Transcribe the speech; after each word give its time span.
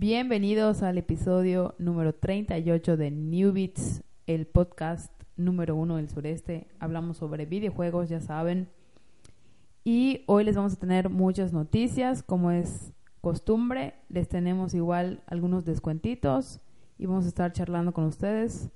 Bienvenidos 0.00 0.84
al 0.84 0.96
episodio 0.96 1.74
número 1.80 2.14
38 2.14 2.96
de 2.96 3.10
New 3.10 3.52
Beats, 3.52 4.04
el 4.28 4.46
podcast 4.46 5.12
número 5.34 5.74
uno 5.74 5.96
del 5.96 6.08
sureste. 6.08 6.68
Hablamos 6.78 7.16
sobre 7.16 7.46
videojuegos, 7.46 8.08
ya 8.08 8.20
saben. 8.20 8.68
Y 9.82 10.22
hoy 10.26 10.44
les 10.44 10.54
vamos 10.54 10.74
a 10.74 10.78
tener 10.78 11.10
muchas 11.10 11.52
noticias, 11.52 12.22
como 12.22 12.52
es 12.52 12.92
costumbre. 13.20 13.94
Les 14.08 14.28
tenemos 14.28 14.72
igual 14.72 15.24
algunos 15.26 15.64
descuentitos 15.64 16.60
y 16.96 17.06
vamos 17.06 17.24
a 17.24 17.28
estar 17.28 17.52
charlando 17.52 17.92
con 17.92 18.04
ustedes. 18.04 18.70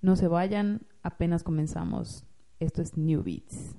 No 0.00 0.14
se 0.14 0.28
vayan, 0.28 0.82
apenas 1.02 1.42
comenzamos. 1.42 2.24
Esto 2.60 2.82
es 2.82 2.96
New 2.96 3.24
Beats. 3.24 3.74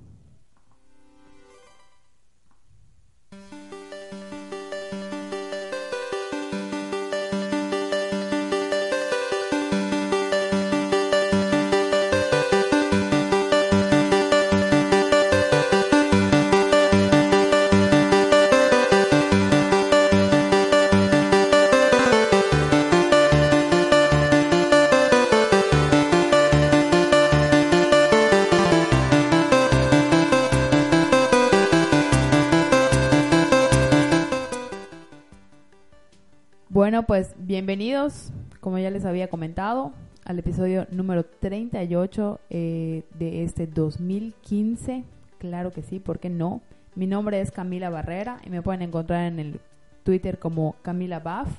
Bienvenidos, 37.60 38.32
como 38.60 38.78
ya 38.78 38.88
les 38.88 39.04
había 39.04 39.28
comentado, 39.28 39.92
al 40.24 40.38
episodio 40.38 40.86
número 40.90 41.26
38 41.26 42.40
eh, 42.48 43.02
de 43.18 43.44
este 43.44 43.66
2015. 43.66 45.04
Claro 45.36 45.70
que 45.70 45.82
sí, 45.82 46.00
¿por 46.00 46.20
qué 46.20 46.30
no? 46.30 46.62
Mi 46.94 47.06
nombre 47.06 47.38
es 47.38 47.50
Camila 47.50 47.90
Barrera 47.90 48.40
y 48.46 48.48
me 48.48 48.62
pueden 48.62 48.80
encontrar 48.80 49.26
en 49.26 49.38
el 49.38 49.60
Twitter 50.04 50.38
como 50.38 50.74
Camila 50.80 51.20
Buff. 51.20 51.50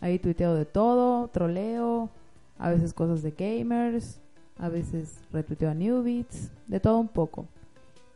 Ahí 0.00 0.18
tuiteo 0.18 0.54
de 0.54 0.64
todo, 0.64 1.28
troleo, 1.28 2.08
a 2.58 2.70
veces 2.70 2.94
cosas 2.94 3.22
de 3.22 3.32
gamers, 3.32 4.22
a 4.58 4.70
veces 4.70 5.20
retuiteo 5.30 5.68
a 5.68 5.74
Newbeats, 5.74 6.52
de 6.68 6.80
todo 6.80 6.98
un 6.98 7.08
poco. 7.08 7.44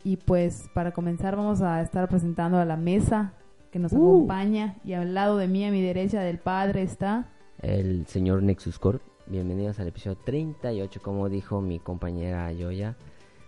Y 0.02 0.17
pues 0.17 0.70
para 0.72 0.92
comenzar 0.92 1.36
vamos 1.36 1.61
a 1.61 1.83
estar 1.83 2.08
presentando 2.08 2.56
a 2.56 2.64
la 2.64 2.78
mesa 2.78 3.34
que 3.70 3.78
nos 3.78 3.92
Uh. 3.92 3.97
acompaña 3.97 4.77
y 4.84 4.94
al 4.94 5.14
lado 5.14 5.36
de 5.38 5.48
mí, 5.48 5.64
a 5.64 5.70
mi 5.70 5.83
derecha 5.83 6.20
del 6.22 6.38
padre, 6.38 6.83
está... 6.83 7.28
el 7.61 8.06
señor 8.06 8.42
Nexus 8.42 8.78
Corp. 8.78 9.02
Bienvenidos 9.27 9.78
al 9.78 9.88
episodio 9.88 10.16
38, 10.24 11.00
como 11.02 11.28
dijo 11.28 11.61
mi 11.61 11.78
compañera 11.78 12.50
Yoya. 12.52 12.96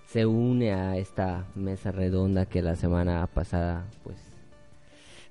Se 0.06 0.26
une 0.26 0.72
a 0.72 0.96
esta 0.96 1.46
mesa 1.54 1.90
redonda 1.92 2.44
que 2.46 2.60
la 2.60 2.74
semana 2.76 3.26
pasada 3.28 3.86
pues 4.02 4.16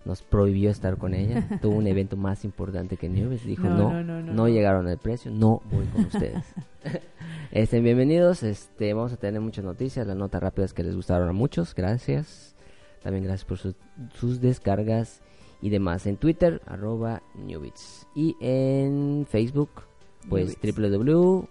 nos 0.06 0.23
prohibió 0.23 0.72
estar 0.72 0.98
con 0.98 1.14
ella. 1.14 1.45
Tuvo 1.62 1.76
un 1.76 1.86
evento 1.86 2.16
más 2.17 2.45
importante 2.45 2.98
que 2.98 3.10
Nieves. 3.10 3.45
Dijo 3.45 3.64
No, 3.64 3.76
no, 3.78 3.92
no, 3.92 4.04
no, 4.04 4.04
no, 4.04 4.22
no, 4.22 4.34
no". 4.34 4.48
llegaron 4.48 4.88
al 4.88 4.98
precio, 4.98 5.30
no 5.30 5.62
voy 5.72 5.86
con 5.88 6.06
ustedes. 6.06 6.45
Estén 7.52 7.84
bienvenidos, 7.84 8.42
este, 8.44 8.94
vamos 8.94 9.12
a 9.14 9.17
tener 9.17 9.42
muchas 9.42 9.66
noticias, 9.66 10.08
las 10.08 10.16
notas 10.16 10.42
rápidas 10.42 10.73
que 10.73 10.84
les 10.84 10.95
gustaron 10.95 11.28
a 11.30 11.34
muchos, 11.34 11.76
gracias. 11.76 12.56
También 13.02 13.23
gracias 13.23 13.45
por 13.45 13.58
sus, 13.58 13.75
sus 14.14 14.42
descargas 14.42 15.22
y 15.61 15.69
demás. 15.69 16.05
En 16.05 16.17
Twitter, 16.17 16.61
arroba 16.66 17.22
Newbits. 17.36 18.08
Y 18.16 18.36
en 18.42 19.25
Facebook, 19.30 19.69
pues 20.30 20.58
www.com, 20.61 21.47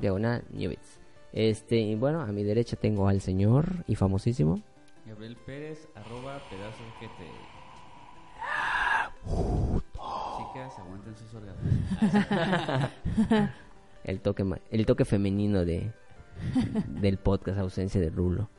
diagonal 0.00 0.44
Newbits. 0.52 1.00
Este, 1.32 1.76
y 1.78 1.94
bueno, 1.96 2.20
a 2.20 2.26
mi 2.26 2.44
derecha 2.44 2.76
tengo 2.76 3.08
al 3.08 3.20
señor 3.20 3.84
y 3.88 3.96
famosísimo. 3.96 4.62
Gabriel 5.06 5.36
Pérez, 5.44 5.88
arroba 5.96 6.40
pedazos 6.48 6.86
que 7.00 7.06
te... 7.08 7.28
Chicas, 10.36 10.78
aguanten 10.78 11.14
sus 11.16 11.34
orgasmos. 11.34 11.72
El 14.04 14.20
toque, 14.20 14.44
ma- 14.44 14.58
el 14.70 14.84
toque 14.84 15.06
femenino 15.06 15.64
de, 15.64 15.90
del 17.00 17.16
podcast 17.16 17.58
Ausencia 17.58 18.00
de 18.02 18.10
Rulo. 18.10 18.50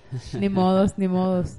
Ni 0.38 0.48
modos, 0.48 0.96
ni 0.98 1.08
modos. 1.08 1.56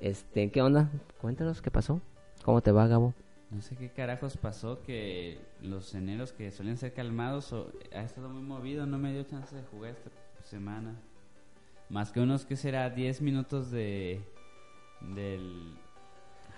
Este, 0.00 0.50
¿qué 0.50 0.62
onda? 0.62 0.90
Cuéntanos 1.20 1.62
qué 1.62 1.70
pasó. 1.70 2.00
¿Cómo 2.44 2.60
te 2.60 2.72
va, 2.72 2.86
Gabo? 2.86 3.14
No 3.50 3.62
sé 3.62 3.76
qué 3.76 3.88
carajos 3.90 4.36
pasó 4.36 4.82
que 4.82 5.38
los 5.62 5.94
eneros 5.94 6.32
que 6.32 6.50
solían 6.50 6.76
ser 6.76 6.92
calmados 6.92 7.52
o- 7.52 7.70
ha 7.94 8.02
estado 8.02 8.28
muy 8.28 8.42
movido, 8.42 8.84
no 8.86 8.98
me 8.98 9.12
dio 9.12 9.22
chance 9.22 9.54
de 9.54 9.62
jugar 9.62 9.92
esta 9.92 10.10
semana. 10.42 10.94
Más 11.88 12.10
que 12.10 12.20
unos 12.20 12.44
que 12.44 12.56
será 12.56 12.90
10 12.90 13.22
minutos 13.22 13.70
de 13.70 14.20
del 15.14 15.74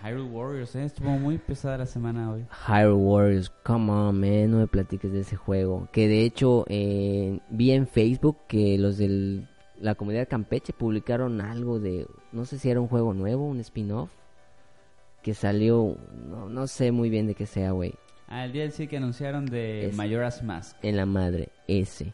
Hyrule 0.03 0.31
Warriors, 0.31 0.75
¿eh? 0.77 0.85
estuvo 0.85 1.11
muy 1.11 1.39
pesada 1.39 1.79
la 1.79 1.87
semana 1.87 2.31
hoy. 2.31 2.47
Hyrule 2.67 2.95
Warriors, 2.95 3.51
come 3.65 3.91
on, 3.91 4.21
man, 4.21 4.51
no 4.51 4.59
me 4.59 4.67
platiques 4.67 5.11
de 5.13 5.21
ese 5.21 5.37
juego. 5.37 5.89
Que 5.93 6.07
de 6.09 6.25
hecho, 6.25 6.65
eh, 6.69 7.41
vi 7.51 7.73
en 7.73 7.87
Facebook 7.87 8.39
que 8.47 8.79
los 8.79 8.99
de 8.99 9.47
la 9.81 9.95
comunidad 9.95 10.29
Campeche 10.29 10.73
publicaron 10.73 11.41
algo 11.41 11.79
de, 11.81 12.07
no 12.33 12.45
sé 12.45 12.59
si 12.59 12.71
era 12.71 12.81
un 12.81 12.89
juego 12.89 13.15
nuevo, 13.15 13.47
un 13.47 13.61
spin-off, 13.61 14.11
que 15.23 15.35
salió, 15.35 15.97
no, 16.29 16.49
no 16.49 16.67
sé 16.67 16.93
muy 16.93 17.11
bien 17.11 17.27
de 17.27 17.35
qué 17.35 17.47
sea, 17.47 17.73
güey, 17.73 17.95
Ah, 18.29 18.45
el 18.45 18.53
DLC 18.53 18.89
que 18.89 18.97
anunciaron 18.97 19.47
de 19.47 19.87
Es- 19.87 19.97
Majora's 19.97 20.43
Mask. 20.43 20.77
en 20.83 20.97
la 20.97 21.07
madre, 21.07 21.49
ese. 21.69 22.13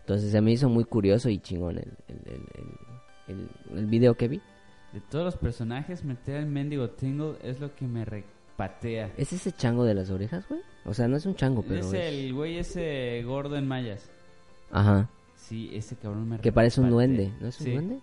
Entonces 0.00 0.30
se 0.30 0.40
me 0.42 0.52
hizo 0.52 0.68
muy 0.68 0.84
curioso 0.84 1.30
y 1.30 1.38
chingón 1.38 1.78
el, 1.78 1.92
el, 2.08 2.20
el, 2.26 2.42
el, 3.72 3.78
el- 3.78 3.86
video 3.86 4.14
que 4.16 4.28
vi. 4.28 4.40
De 4.92 5.00
todos 5.00 5.24
los 5.24 5.36
personajes, 5.36 6.04
meter 6.04 6.36
al 6.36 6.46
mendigo 6.46 6.90
Tingle 6.90 7.36
es 7.42 7.58
lo 7.58 7.74
que 7.74 7.86
me 7.86 8.04
repatea. 8.04 9.12
¿Es 9.16 9.32
ese 9.32 9.50
chango 9.52 9.84
de 9.84 9.94
las 9.94 10.10
orejas, 10.10 10.46
güey? 10.48 10.60
O 10.84 10.92
sea, 10.94 11.08
no 11.08 11.16
es 11.16 11.24
un 11.26 11.34
chango, 11.34 11.62
pero 11.62 11.80
es 11.80 11.86
es... 11.86 11.94
el 11.94 12.34
güey 12.34 12.58
ese 12.58 13.22
gordo 13.24 13.56
en 13.56 13.66
mallas. 13.66 14.10
Ajá, 14.70 15.08
Sí, 15.48 15.70
ese 15.72 15.96
cabrón 15.96 16.28
me 16.28 16.38
que 16.40 16.52
parece 16.52 16.80
un 16.80 16.90
duende, 16.90 17.32
¿no 17.40 17.46
es 17.48 17.60
un 17.60 17.66
Sí. 17.66 17.72
duende? 17.72 18.00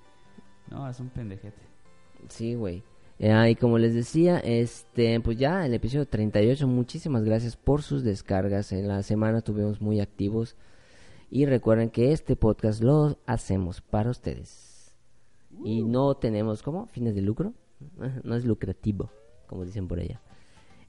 No, 0.72 0.90
es 0.90 1.00
un 1.00 1.10
pendejete. 1.10 1.62
Sí, 2.30 2.56
güey. 2.56 2.84
Eh, 3.20 3.50
y 3.52 3.56
como 3.56 3.78
les 3.78 3.94
decía, 3.94 4.40
este, 4.40 5.20
pues 5.20 5.38
ya 5.38 5.66
el 5.66 5.74
episodio 5.74 6.06
38, 6.08 6.68
muchísimas 6.68 7.24
gracias 7.24 7.56
por 7.58 7.82
sus 7.82 8.04
descargas. 8.04 8.72
En 8.72 8.88
la 8.88 9.04
semana 9.04 9.40
estuvimos 9.40 9.82
muy 9.82 10.00
activos. 10.00 10.56
Y 11.30 11.46
recuerden 11.46 11.90
que 11.90 12.12
este 12.12 12.36
podcast 12.36 12.82
lo 12.82 13.18
hacemos 13.26 13.82
para 13.82 14.10
ustedes. 14.10 14.96
Y 15.64 15.84
no 15.84 16.16
tenemos, 16.16 16.64
¿cómo? 16.64 16.88
Fines 16.88 17.14
de 17.16 17.22
lucro. 17.22 17.54
No 18.24 18.36
es 18.36 18.46
lucrativo, 18.46 19.10
como 19.48 19.66
dicen 19.66 19.88
por 19.88 20.00
allá. 20.00 20.22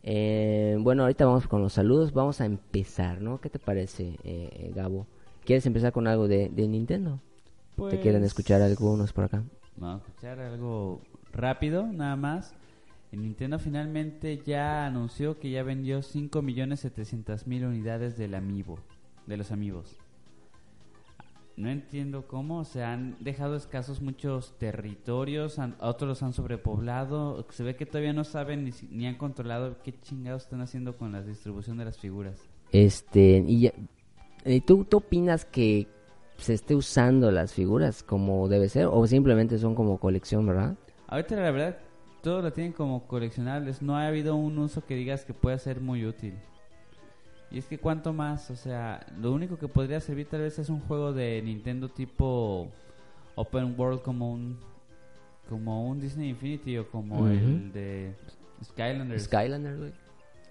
Eh, 0.02 0.76
bueno, 0.80 1.02
ahorita 1.02 1.24
vamos 1.26 1.48
con 1.48 1.62
los 1.62 1.72
saludos. 1.72 2.12
Vamos 2.12 2.40
a 2.40 2.44
empezar, 2.46 3.20
¿no? 3.20 3.40
¿Qué 3.40 3.50
te 3.50 3.58
parece, 3.58 4.16
eh, 4.22 4.70
Gabo? 4.74 5.06
¿Quieres 5.44 5.66
empezar 5.66 5.92
con 5.92 6.06
algo 6.06 6.26
de, 6.28 6.48
de 6.48 6.68
Nintendo? 6.68 7.20
¿Te 7.90 8.00
quieren 8.00 8.20
Pues, 8.20 8.32
escuchar 8.32 8.62
algunos 8.62 9.12
por 9.12 9.24
acá? 9.24 9.42
Vamos 9.76 10.02
a 10.02 10.06
escuchar 10.08 10.38
algo 10.40 11.00
rápido, 11.32 11.86
nada 11.86 12.16
más. 12.16 12.54
El 13.12 13.22
Nintendo 13.22 13.58
finalmente 13.58 14.42
ya 14.44 14.86
anunció 14.86 15.38
que 15.38 15.50
ya 15.50 15.62
vendió 15.62 16.02
5.700.000 16.02 17.66
unidades 17.66 18.16
del 18.16 18.34
Amiibo, 18.34 18.78
de 19.26 19.36
los 19.36 19.50
Amigos. 19.52 19.96
No 21.56 21.68
entiendo 21.68 22.26
cómo, 22.26 22.64
se 22.64 22.82
han 22.82 23.16
dejado 23.20 23.54
escasos 23.54 24.00
muchos 24.00 24.58
territorios, 24.58 25.60
han- 25.60 25.76
otros 25.80 26.08
los 26.08 26.22
han 26.24 26.32
sobrepoblado, 26.32 27.46
se 27.50 27.62
ve 27.62 27.76
que 27.76 27.86
todavía 27.86 28.12
no 28.12 28.24
saben 28.24 28.64
ni, 28.64 28.72
si- 28.72 28.88
ni 28.88 29.06
han 29.06 29.14
controlado 29.16 29.76
qué 29.84 29.94
chingados 30.00 30.42
están 30.44 30.62
haciendo 30.62 30.96
con 30.96 31.12
la 31.12 31.22
distribución 31.22 31.76
de 31.78 31.84
las 31.84 31.98
figuras. 31.98 32.40
Este, 32.72 33.44
y 33.46 33.60
ya- 33.60 33.68
eh, 33.68 33.86
¿tú, 34.66 34.84
¿tú 34.84 34.98
opinas 34.98 35.44
que 35.44 35.86
se 36.36 36.54
esté 36.54 36.74
usando 36.74 37.30
las 37.30 37.52
figuras 37.52 38.02
como 38.02 38.48
debe 38.48 38.68
ser 38.68 38.86
o 38.86 39.06
simplemente 39.06 39.58
son 39.58 39.74
como 39.74 39.98
colección, 39.98 40.46
verdad? 40.46 40.74
Ahorita 41.06 41.36
la 41.36 41.50
verdad, 41.50 41.78
todos 42.22 42.42
lo 42.42 42.52
tienen 42.52 42.72
como 42.72 43.06
coleccionables. 43.06 43.82
No 43.82 43.96
ha 43.96 44.06
habido 44.06 44.34
un 44.34 44.58
uso 44.58 44.84
que 44.84 44.94
digas 44.94 45.24
que 45.24 45.34
pueda 45.34 45.58
ser 45.58 45.80
muy 45.80 46.06
útil. 46.06 46.34
Y 47.50 47.58
es 47.58 47.66
que 47.66 47.78
cuánto 47.78 48.12
más, 48.12 48.50
o 48.50 48.56
sea, 48.56 49.06
lo 49.20 49.32
único 49.32 49.58
que 49.58 49.68
podría 49.68 50.00
servir 50.00 50.26
tal 50.26 50.40
vez 50.40 50.58
es 50.58 50.68
un 50.70 50.80
juego 50.80 51.12
de 51.12 51.40
Nintendo 51.42 51.88
tipo 51.88 52.68
Open 53.36 53.78
World 53.78 54.02
como 54.02 54.32
un 54.32 54.58
como 55.48 55.88
un 55.88 56.00
Disney 56.00 56.30
Infinity 56.30 56.78
o 56.78 56.88
como 56.88 57.28
el 57.28 57.72
de 57.72 58.14
Skylanders. 58.64 59.24
Skylander, 59.24 59.76
güey. 59.76 59.92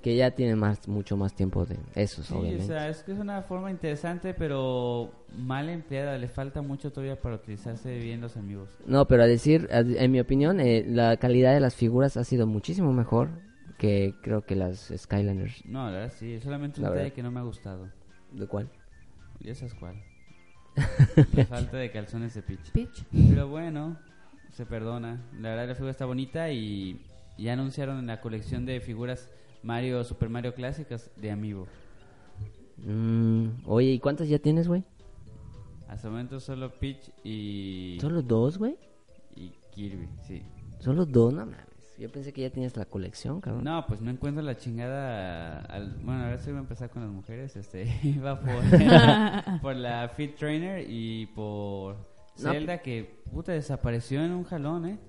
Que 0.03 0.15
ya 0.17 0.31
tiene 0.31 0.55
más, 0.55 0.87
mucho 0.87 1.15
más 1.15 1.33
tiempo 1.33 1.65
de 1.65 1.77
esos, 1.95 2.25
Sí, 2.27 2.33
obviamente. 2.33 2.65
o 2.65 2.67
sea, 2.67 2.89
es 2.89 3.03
que 3.03 3.13
es 3.13 3.19
una 3.19 3.41
forma 3.41 3.71
interesante, 3.71 4.33
pero 4.33 5.11
mal 5.37 5.69
empleada. 5.69 6.17
Le 6.17 6.27
falta 6.27 6.61
mucho 6.61 6.91
todavía 6.91 7.19
para 7.19 7.35
utilizarse 7.35 7.97
bien 7.97 8.19
los 8.19 8.35
amigos. 8.35 8.69
No, 8.85 9.07
pero 9.07 9.23
a 9.23 9.27
decir, 9.27 9.67
en 9.71 10.11
mi 10.11 10.19
opinión, 10.19 10.59
eh, 10.59 10.83
la 10.85 11.15
calidad 11.15 11.53
de 11.53 11.61
las 11.61 11.75
figuras 11.75 12.17
ha 12.17 12.25
sido 12.25 12.45
muchísimo 12.45 12.91
mejor 12.91 13.29
que 13.77 14.13
creo 14.21 14.45
que 14.45 14.55
las 14.55 14.93
Skylanders. 14.95 15.65
No, 15.65 15.85
la 15.87 15.91
verdad 15.99 16.13
sí, 16.17 16.39
solamente 16.41 16.81
un 16.81 16.89
detalle 16.89 17.13
que 17.13 17.23
no 17.23 17.31
me 17.31 17.39
ha 17.39 17.43
gustado. 17.43 17.89
¿De 18.31 18.45
cuál? 18.45 18.69
Ya 19.39 19.55
sabes 19.55 19.73
cuál. 19.73 19.95
La 21.33 21.45
falta 21.45 21.77
de 21.77 21.91
calzones 21.91 22.33
de 22.33 22.41
Peach. 22.41 22.71
Peach. 22.71 23.03
Pero 23.29 23.47
bueno, 23.47 23.97
se 24.51 24.65
perdona. 24.65 25.21
La 25.39 25.49
verdad 25.49 25.67
la 25.69 25.75
figura 25.75 25.91
está 25.91 26.05
bonita 26.05 26.49
y 26.51 26.99
ya 27.37 27.53
anunciaron 27.53 27.99
en 27.99 28.07
la 28.07 28.21
colección 28.21 28.65
de 28.65 28.79
figuras 28.81 29.29
Mario, 29.63 30.03
Super 30.03 30.29
Mario 30.29 30.53
clásicas 30.53 31.09
de 31.15 31.31
Amiibo. 31.31 31.67
Mm, 32.77 33.47
oye, 33.65 33.91
¿y 33.91 33.99
cuántas 33.99 34.27
ya 34.27 34.39
tienes, 34.39 34.67
güey? 34.67 34.83
Hasta 35.87 36.07
el 36.07 36.11
momento 36.11 36.39
solo 36.39 36.71
Peach 36.79 37.11
y, 37.23 37.97
¿Solo 38.01 38.21
dos, 38.21 38.57
güey? 38.57 38.75
y 39.35 39.51
Kirby, 39.71 40.07
sí. 40.27 40.41
¿Solo 40.79 41.05
dos? 41.05 41.33
No 41.33 41.45
mames. 41.45 41.57
Yo 41.99 42.11
pensé 42.11 42.33
que 42.33 42.41
ya 42.41 42.49
tenías 42.49 42.75
la 42.75 42.85
colección, 42.85 43.39
cabrón. 43.39 43.63
No, 43.63 43.85
pues 43.87 44.01
no 44.01 44.09
encuentro 44.09 44.43
la 44.43 44.57
chingada. 44.57 45.59
al- 45.65 45.95
bueno, 46.03 46.23
a 46.23 46.29
ver 46.29 46.39
si 46.39 46.49
voy 46.49 46.57
a 46.57 46.61
empezar 46.61 46.89
con 46.89 47.03
las 47.03 47.11
mujeres. 47.11 47.55
Este, 47.55 47.87
iba 48.03 48.39
por, 48.39 49.61
por 49.61 49.75
la 49.75 50.09
Fit 50.09 50.35
Trainer 50.35 50.83
y 50.89 51.27
por 51.27 51.95
No. 51.95 52.51
Zelda 52.51 52.79
que 52.79 53.21
puta 53.31 53.51
desapareció 53.51 54.23
en 54.23 54.31
un 54.31 54.43
jalón, 54.43 54.87
¿eh? 54.87 54.99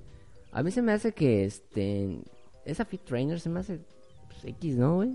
A 0.52 0.62
mí 0.62 0.70
se 0.70 0.82
me 0.82 0.92
hace 0.92 1.12
que, 1.12 1.44
este... 1.46 2.20
Esa 2.66 2.84
Fit 2.84 3.02
Trainer 3.04 3.40
se 3.40 3.48
me 3.48 3.60
hace 3.60 3.80
pues, 4.44 4.54
X, 4.56 4.76
¿no, 4.76 4.96
güey? 4.96 5.10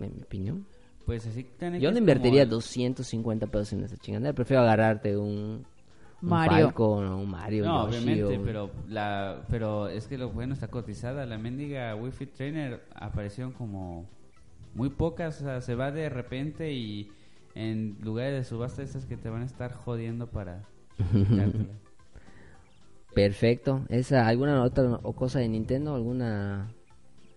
En 0.00 0.16
mi 0.16 0.22
opinión. 0.22 0.66
Pues 1.06 1.26
así 1.26 1.44
tan 1.44 1.78
Yo 1.80 1.90
no 1.90 1.98
invertiría 1.98 2.42
como 2.44 2.54
el- 2.54 2.60
250 2.60 3.46
pesos 3.48 3.72
en 3.72 3.84
esa 3.84 3.96
chingadera. 3.96 4.32
Prefiero 4.32 4.62
agarrarte 4.62 5.16
un... 5.16 5.64
Un 6.22 6.28
Mario. 6.28 6.66
Falcon 6.66 7.06
o 7.06 7.18
un 7.18 7.30
Mario. 7.30 7.64
No, 7.64 7.86
Yoshi, 7.90 7.96
obviamente, 7.98 8.38
o- 8.38 8.42
pero 8.44 8.70
la 8.88 9.44
pero 9.50 9.88
es 9.88 10.06
que 10.06 10.16
lo 10.16 10.30
bueno 10.30 10.54
está 10.54 10.68
cotizada. 10.68 11.26
La 11.26 11.36
mendiga 11.36 11.96
Wii 11.96 12.12
Fit 12.12 12.32
Trainer 12.34 12.80
aparecieron 12.94 13.52
como 13.52 14.08
muy 14.74 14.88
pocas, 14.90 15.40
o 15.40 15.44
sea, 15.44 15.60
se 15.60 15.74
va 15.74 15.90
de 15.90 16.08
repente 16.08 16.72
y 16.72 17.10
en 17.56 17.96
lugares 18.00 18.34
de 18.34 18.44
subasta 18.44 18.82
esas 18.82 19.04
que 19.04 19.16
te 19.16 19.28
van 19.30 19.42
a 19.42 19.46
estar 19.46 19.72
jodiendo 19.72 20.28
para 20.28 20.62
quitártela. 20.96 21.74
Perfecto. 23.14 23.84
¿Esa, 23.88 24.26
¿Alguna 24.26 24.62
otra 24.62 25.00
o 25.02 25.12
cosa 25.14 25.38
de 25.40 25.48
Nintendo? 25.48 25.94
¿Alguna 25.94 26.72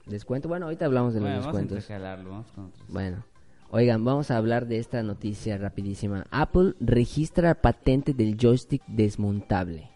descuento? 0.06 0.48
Bueno, 0.48 0.66
ahorita 0.66 0.86
hablamos 0.86 1.13
de 1.13 1.19
Bueno, 1.19 1.36
los 1.38 1.46
vamos 1.46 1.62
descuentos. 1.62 1.84
intercalarlo, 1.90 2.30
vamos 2.30 2.52
con 2.52 2.66
otros. 2.66 2.88
Bueno, 2.90 3.24
oigan, 3.69 4.04
vamos 4.06 4.31
a 4.31 4.38
hablar 4.38 4.68
de 4.68 4.78
esta 4.78 5.02
noticia 5.04 5.57
rapidísima. 5.57 6.25
Apple 6.31 6.74
registra 6.80 7.56
patente 7.56 8.13
del 8.13 8.38
joystick 8.38 8.84
desmontable. 8.88 9.90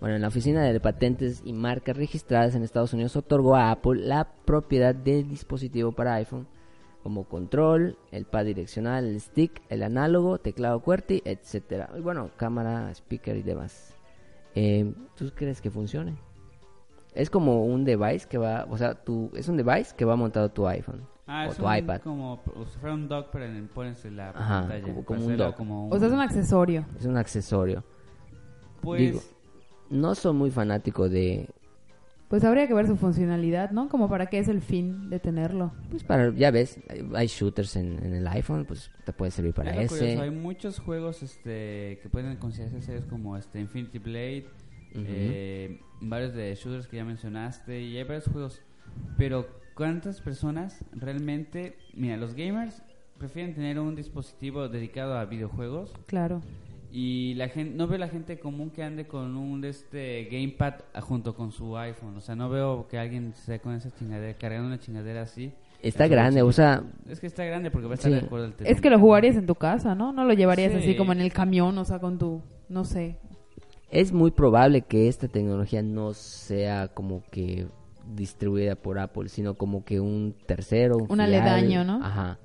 Bueno, 0.00 0.16
en 0.16 0.22
la 0.22 0.28
Oficina 0.28 0.62
de 0.62 0.78
Patentes 0.78 1.40
y 1.44 1.52
Marcas 1.54 1.96
Registradas 1.96 2.54
en 2.54 2.62
Estados 2.62 2.92
Unidos 2.92 3.16
otorgó 3.16 3.56
a 3.56 3.70
Apple 3.70 4.02
la 4.06 4.28
propiedad 4.44 4.94
del 4.94 5.26
dispositivo 5.26 5.92
para 5.92 6.14
iPhone 6.14 6.46
como 7.02 7.24
control, 7.24 7.96
el 8.10 8.24
pad 8.26 8.44
direccional, 8.46 9.06
el 9.06 9.20
stick, 9.20 9.62
el 9.68 9.84
análogo, 9.84 10.38
teclado 10.38 10.80
QWERTY, 10.80 11.22
etcétera. 11.24 11.88
Y 11.96 12.00
bueno, 12.00 12.30
cámara, 12.36 12.90
speaker 12.90 13.36
y 13.36 13.42
demás. 13.42 13.94
Eh, 14.56 14.92
¿Tú 15.14 15.30
crees 15.34 15.60
que 15.60 15.70
funcione? 15.70 16.16
Es 17.16 17.30
como 17.30 17.64
un 17.64 17.84
device 17.84 18.26
que 18.28 18.38
va, 18.38 18.66
o 18.70 18.76
sea, 18.76 18.94
tu, 18.94 19.30
es 19.34 19.48
un 19.48 19.56
device 19.56 19.94
que 19.96 20.04
va 20.04 20.16
montado 20.16 20.46
a 20.46 20.48
tu 20.54 20.66
iPhone 20.68 21.02
Ah, 21.26 21.46
o 21.48 21.50
es 21.50 21.56
tu 21.56 21.66
un- 21.66 21.76
iPad. 21.76 22.00
como 22.02 22.34
o 22.34 22.66
si 22.66 22.78
fuera 22.78 22.94
un 22.94 23.08
dock, 23.08 23.28
pero 23.32 23.46
en 23.46 23.66
pones 23.68 24.04
la 24.04 24.30
Ajá, 24.30 24.60
pantalla. 24.60 24.82
como- 24.82 24.94
para 24.96 25.06
como 25.06 25.18
un 25.20 25.24
hacerla 25.26 25.46
dock. 25.46 25.56
como 25.56 25.88
O 25.88 25.98
sea, 25.98 26.08
es 26.08 26.14
un 26.14 26.20
accesorio. 26.20 26.86
Es 26.98 27.04
un 27.06 27.16
accesorio. 27.16 27.82
Pues, 28.80 29.00
digo- 29.00 29.20
No 29.90 30.14
soy 30.14 30.34
muy 30.34 30.50
fanático 30.50 31.08
de, 31.08 31.48
Pues 32.28 32.42
habría 32.42 32.66
que 32.66 32.74
ver 32.74 32.88
su 32.88 32.96
funcionalidad, 32.96 33.70
¿no? 33.70 33.88
Como 33.88 34.08
para 34.08 34.26
qué 34.26 34.40
es 34.40 34.48
el 34.48 34.60
fin 34.60 35.08
de 35.10 35.20
tenerlo. 35.20 35.70
pues 35.90 36.02
para, 36.02 36.32
ya 36.34 36.50
ves, 36.50 36.80
hay- 37.14 37.28
shooters 37.28 37.76
en, 37.76 38.04
en 38.04 38.14
el 38.14 38.26
iPhone, 38.26 38.64
pues 38.66 38.90
te 39.04 39.12
puede 39.12 39.30
servir 39.30 39.54
para 39.54 39.70
es 39.70 39.92
ese. 39.92 40.00
curioso, 40.00 40.22
hay 40.22 40.30
muchos 40.32 40.80
juegos 40.80 41.22
este, 41.22 42.00
que 42.02 42.08
pueden 42.10 42.36
considerarse 42.36 42.82
serios 42.82 43.04
como 43.06 43.36
este 43.36 43.60
Infinity 43.60 44.00
Blade, 44.00 44.46
Eh, 45.06 45.80
varios 46.00 46.34
de 46.34 46.54
shooters 46.54 46.86
que 46.86 46.96
ya 46.96 47.04
mencionaste 47.04 47.80
y 47.82 47.96
hay 47.96 48.04
varios 48.04 48.26
juegos. 48.28 48.62
Pero 49.18 49.46
¿cuántas 49.74 50.20
personas 50.20 50.84
realmente, 50.92 51.76
mira, 51.94 52.16
los 52.16 52.34
gamers 52.34 52.82
prefieren 53.18 53.54
tener 53.54 53.78
un 53.78 53.94
dispositivo 53.94 54.68
dedicado 54.68 55.18
a 55.18 55.24
videojuegos 55.24 55.92
Claro. 56.06 56.42
y 56.92 57.34
la 57.34 57.48
gente 57.48 57.74
no 57.76 57.86
veo 57.88 57.98
la 57.98 58.08
gente 58.08 58.38
común 58.38 58.70
que 58.70 58.82
ande 58.82 59.06
con 59.06 59.36
un 59.36 59.64
este 59.64 60.28
gamepad 60.30 60.74
junto 61.00 61.34
con 61.34 61.50
su 61.52 61.76
iPhone, 61.78 62.16
o 62.16 62.20
sea, 62.20 62.36
no 62.36 62.48
veo 62.50 62.86
que 62.88 62.98
alguien 62.98 63.28
esté 63.36 63.58
con 63.60 63.74
esa 63.74 63.90
chingadera 63.94 64.36
cargando 64.38 64.66
una 64.68 64.78
chingadera 64.78 65.22
así. 65.22 65.52
Está 65.82 66.04
Es 66.06 66.10
grande, 66.10 66.42
o 66.42 66.52
sea, 66.52 66.82
Es 67.08 67.20
que 67.20 67.26
está 67.26 67.44
grande 67.44 67.70
porque 67.70 67.86
va 67.86 67.92
a 67.92 67.96
estar 67.96 68.10
Sí. 68.10 68.18
de 68.18 68.24
acuerdo 68.24 68.46
al 68.46 68.54
Es 68.66 68.80
que 68.80 68.90
lo 68.90 68.98
jugarías 68.98 69.36
en 69.36 69.46
tu 69.46 69.54
casa, 69.54 69.94
¿no? 69.94 70.12
No 70.12 70.24
lo 70.24 70.32
llevarías 70.32 70.72
Sí. 70.72 70.78
así 70.78 70.96
como 70.96 71.12
en 71.12 71.20
el 71.20 71.32
camión, 71.32 71.76
o 71.78 71.84
sea, 71.84 71.98
con 71.98 72.18
tu, 72.18 72.42
no 72.68 72.84
sé. 72.84 73.18
Es 73.90 74.12
muy 74.12 74.30
probable 74.30 74.82
que 74.82 75.08
esta 75.08 75.28
tecnología 75.28 75.82
no 75.82 76.12
sea 76.14 76.88
como 76.88 77.22
que 77.30 77.66
distribuida 78.14 78.76
por 78.76 78.98
Apple, 78.98 79.28
sino 79.28 79.54
como 79.54 79.84
que 79.84 80.00
un 80.00 80.34
tercero, 80.46 80.96
un 80.96 81.06
Un 81.10 81.20
aledaño, 81.20 81.84
¿no? 81.84 82.04
Ajá. 82.04 82.38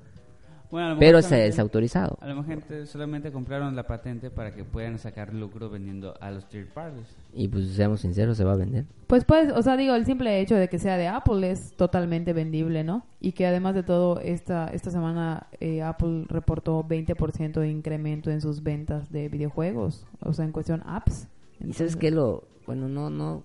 Bueno, 0.72 0.86
a 0.86 0.90
lo 0.94 0.98
Pero 0.98 1.18
mejor 1.18 1.34
es, 1.34 1.58
autorizado. 1.58 2.16
A 2.22 2.26
lo 2.26 2.36
mejor 2.36 2.48
gente 2.48 2.86
solamente 2.86 3.30
compraron 3.30 3.76
la 3.76 3.86
patente 3.86 4.30
para 4.30 4.54
que 4.54 4.64
puedan 4.64 4.98
sacar 4.98 5.34
lucro 5.34 5.68
vendiendo 5.68 6.14
a 6.18 6.30
los 6.30 6.48
third 6.48 6.68
parties. 6.72 7.14
Y 7.34 7.46
pues 7.48 7.68
seamos 7.72 8.00
sinceros, 8.00 8.38
se 8.38 8.44
va 8.44 8.52
a 8.52 8.56
vender. 8.56 8.86
Pues 9.06 9.26
pues, 9.26 9.52
o 9.52 9.60
sea, 9.60 9.76
digo, 9.76 9.94
el 9.94 10.06
simple 10.06 10.40
hecho 10.40 10.54
de 10.54 10.68
que 10.68 10.78
sea 10.78 10.96
de 10.96 11.08
Apple 11.08 11.50
es 11.50 11.76
totalmente 11.76 12.32
vendible, 12.32 12.84
¿no? 12.84 13.04
Y 13.20 13.32
que 13.32 13.46
además 13.46 13.74
de 13.74 13.82
todo, 13.82 14.18
esta, 14.20 14.68
esta 14.68 14.90
semana 14.90 15.46
eh, 15.60 15.82
Apple 15.82 16.24
reportó 16.28 16.82
20% 16.82 17.60
de 17.60 17.68
incremento 17.68 18.30
en 18.30 18.40
sus 18.40 18.62
ventas 18.62 19.12
de 19.12 19.28
videojuegos, 19.28 20.06
o 20.20 20.32
sea, 20.32 20.46
en 20.46 20.52
cuestión 20.52 20.82
apps. 20.86 21.28
¿Y 21.66 21.72
sabes 21.72 21.96
qué? 21.96 22.10
Lo, 22.10 22.48
bueno, 22.66 22.88
no, 22.88 23.10
no 23.10 23.44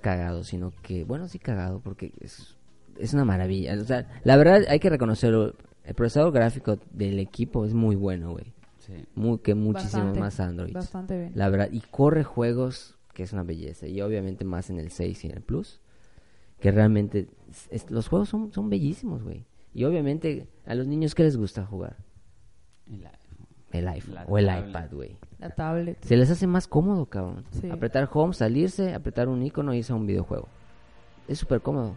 cagado, 0.00 0.44
sino 0.44 0.72
que, 0.82 1.04
bueno, 1.04 1.28
sí 1.28 1.38
cagado, 1.38 1.80
porque 1.80 2.12
es, 2.20 2.56
es 2.98 3.14
una 3.14 3.24
maravilla. 3.24 3.74
O 3.80 3.84
sea, 3.84 4.08
la 4.24 4.36
verdad 4.36 4.62
hay 4.68 4.80
que 4.80 4.90
reconocerlo. 4.90 5.54
El 5.84 5.94
procesador 5.94 6.32
gráfico 6.32 6.78
del 6.92 7.18
equipo 7.18 7.64
es 7.64 7.74
muy 7.74 7.96
bueno, 7.96 8.32
güey. 8.32 8.52
Sí. 8.78 8.94
Muy, 9.14 9.38
que 9.38 9.54
muchísimo 9.54 10.02
Bastante, 10.04 10.20
más 10.20 10.40
Android. 10.40 10.72
Bastante 10.72 11.18
bien. 11.18 11.32
La 11.34 11.48
verdad, 11.48 11.68
y 11.70 11.80
corre 11.80 12.24
juegos 12.24 12.96
que 13.14 13.22
es 13.24 13.32
una 13.32 13.42
belleza. 13.42 13.86
Y 13.86 14.00
obviamente 14.00 14.44
más 14.44 14.70
en 14.70 14.78
el 14.78 14.90
6 14.90 15.24
y 15.24 15.28
en 15.28 15.34
el 15.36 15.42
Plus. 15.42 15.80
Que 16.60 16.70
realmente, 16.70 17.28
es- 17.50 17.68
es- 17.70 17.90
los 17.90 18.08
juegos 18.08 18.28
son, 18.28 18.52
son 18.52 18.70
bellísimos, 18.70 19.22
güey. 19.22 19.44
Y 19.74 19.84
obviamente, 19.84 20.48
a 20.66 20.74
los 20.74 20.86
niños, 20.86 21.14
¿qué 21.14 21.22
les 21.24 21.36
gusta 21.36 21.64
jugar? 21.66 21.96
IPhone. 22.86 23.10
El 23.72 23.88
iPhone 23.88 24.14
La 24.14 24.24
o 24.24 24.38
el 24.38 24.46
tablet. 24.46 24.68
iPad, 24.70 24.88
güey. 24.92 25.16
La 25.38 25.50
tablet. 25.50 26.04
Se 26.04 26.16
les 26.16 26.30
hace 26.30 26.46
más 26.46 26.68
cómodo, 26.68 27.06
cabrón. 27.06 27.44
Sí. 27.50 27.70
Apretar 27.70 28.08
home, 28.12 28.34
salirse, 28.34 28.94
apretar 28.94 29.28
un 29.28 29.42
icono 29.42 29.72
y 29.74 29.78
irse 29.78 29.92
a 29.92 29.96
un 29.96 30.06
videojuego. 30.06 30.48
Es 31.28 31.38
súper 31.38 31.60
cómodo. 31.62 31.94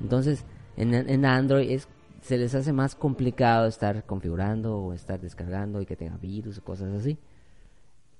Entonces, 0.00 0.44
en, 0.76 0.94
en 0.94 1.24
Android 1.24 1.70
es, 1.70 1.88
se 2.20 2.36
les 2.38 2.54
hace 2.54 2.72
más 2.72 2.94
complicado 2.94 3.66
estar 3.66 4.04
configurando 4.04 4.76
o 4.78 4.92
estar 4.92 5.20
descargando 5.20 5.80
y 5.80 5.86
que 5.86 5.96
tenga 5.96 6.16
virus 6.18 6.58
o 6.58 6.62
cosas 6.64 6.92
así. 6.94 7.18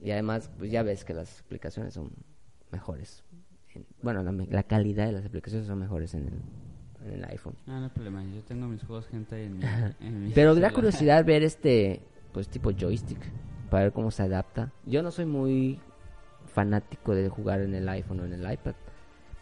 Y 0.00 0.10
además, 0.12 0.50
pues 0.58 0.70
ya 0.70 0.82
ves 0.82 1.04
que 1.04 1.12
las 1.14 1.40
aplicaciones 1.40 1.94
son 1.94 2.10
mejores. 2.72 3.22
En- 3.74 3.84
bueno, 4.02 4.22
la, 4.22 4.32
me- 4.32 4.46
la 4.46 4.62
calidad 4.62 5.06
de 5.06 5.12
las 5.12 5.26
aplicaciones 5.26 5.66
son 5.66 5.78
mejores 5.78 6.14
en 6.14 6.26
el, 6.28 7.06
en 7.06 7.12
el 7.14 7.24
iPhone. 7.26 7.54
Ah, 7.66 7.78
no 7.78 7.84
hay 7.84 7.90
problema. 7.90 8.24
Yo 8.24 8.40
tengo 8.42 8.66
mis 8.66 8.82
juegos 8.82 9.06
gente 9.08 9.44
en 9.44 9.58
mi, 9.58 9.64
en 10.00 10.24
mi 10.24 10.30
Pero 10.32 10.50
da 10.50 10.54
celular. 10.54 10.72
curiosidad 10.72 11.24
ver 11.24 11.42
este, 11.42 12.00
pues 12.38 12.48
tipo 12.48 12.70
joystick, 12.70 13.18
para 13.68 13.82
ver 13.84 13.92
cómo 13.92 14.12
se 14.12 14.22
adapta. 14.22 14.70
Yo 14.86 15.02
no 15.02 15.10
soy 15.10 15.26
muy 15.26 15.80
fanático 16.46 17.12
de 17.16 17.28
jugar 17.28 17.62
en 17.62 17.74
el 17.74 17.88
iPhone 17.88 18.20
o 18.20 18.24
en 18.26 18.32
el 18.32 18.52
iPad. 18.52 18.74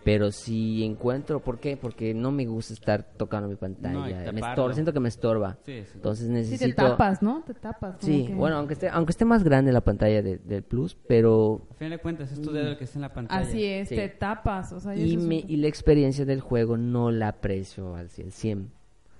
Pero 0.02 0.30
si 0.32 0.82
encuentro, 0.82 1.40
¿por 1.40 1.58
qué? 1.58 1.76
Porque 1.76 2.14
no 2.14 2.30
me 2.32 2.46
gusta 2.46 2.72
estar 2.72 3.02
tocando 3.02 3.48
mi 3.50 3.56
pantalla. 3.56 4.24
No, 4.24 4.32
me 4.32 4.40
estorba, 4.40 4.72
siento 4.72 4.94
que 4.94 5.00
me 5.00 5.08
estorba. 5.10 5.58
Sí, 5.66 5.82
sí. 5.84 5.90
Entonces 5.96 6.26
Sí, 6.26 6.32
te 6.32 6.38
necesito... 6.38 6.86
tapas, 6.90 7.22
¿no? 7.22 7.42
Te 7.44 7.52
tapas. 7.52 7.96
Sí, 7.98 8.24
que- 8.28 8.34
bueno, 8.34 8.56
aunque 8.56 8.72
esté, 8.74 8.88
aunque 8.88 9.10
esté 9.10 9.26
más 9.26 9.44
grande 9.44 9.72
la 9.72 9.82
pantalla 9.82 10.22
de- 10.22 10.38
del 10.38 10.62
Plus, 10.62 10.96
pero... 11.06 11.66
A 11.72 11.74
fin 11.74 11.90
de 11.90 11.98
cuentas, 11.98 12.32
es 12.32 12.40
tu 12.40 12.50
dedo 12.50 12.70
el 12.70 12.78
que 12.78 12.84
está 12.84 12.98
en 12.98 13.02
la 13.02 13.12
pantalla. 13.12 13.40
Así 13.42 13.62
es, 13.62 13.88
Sí. 13.90 13.96
te 13.96 14.08
tapas. 14.08 14.72
O 14.72 14.80
sea, 14.80 14.94
Y, 14.96 15.18
me- 15.18 15.44
y 15.46 15.56
la 15.58 15.66
experiencia 15.66 16.24
del 16.24 16.40
juego 16.40 16.78
no 16.78 17.10
la 17.10 17.28
aprecio 17.28 17.94
al 17.96 18.08
100. 18.08 18.70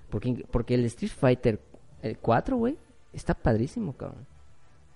Porque, 0.09 0.47
porque 0.50 0.75
el 0.76 0.85
Street 0.87 1.11
Fighter 1.12 1.61
el 2.00 2.16
4, 2.18 2.56
güey, 2.56 2.78
está 3.16 3.35
padrísimo, 3.35 3.94
cabrón. 3.94 4.26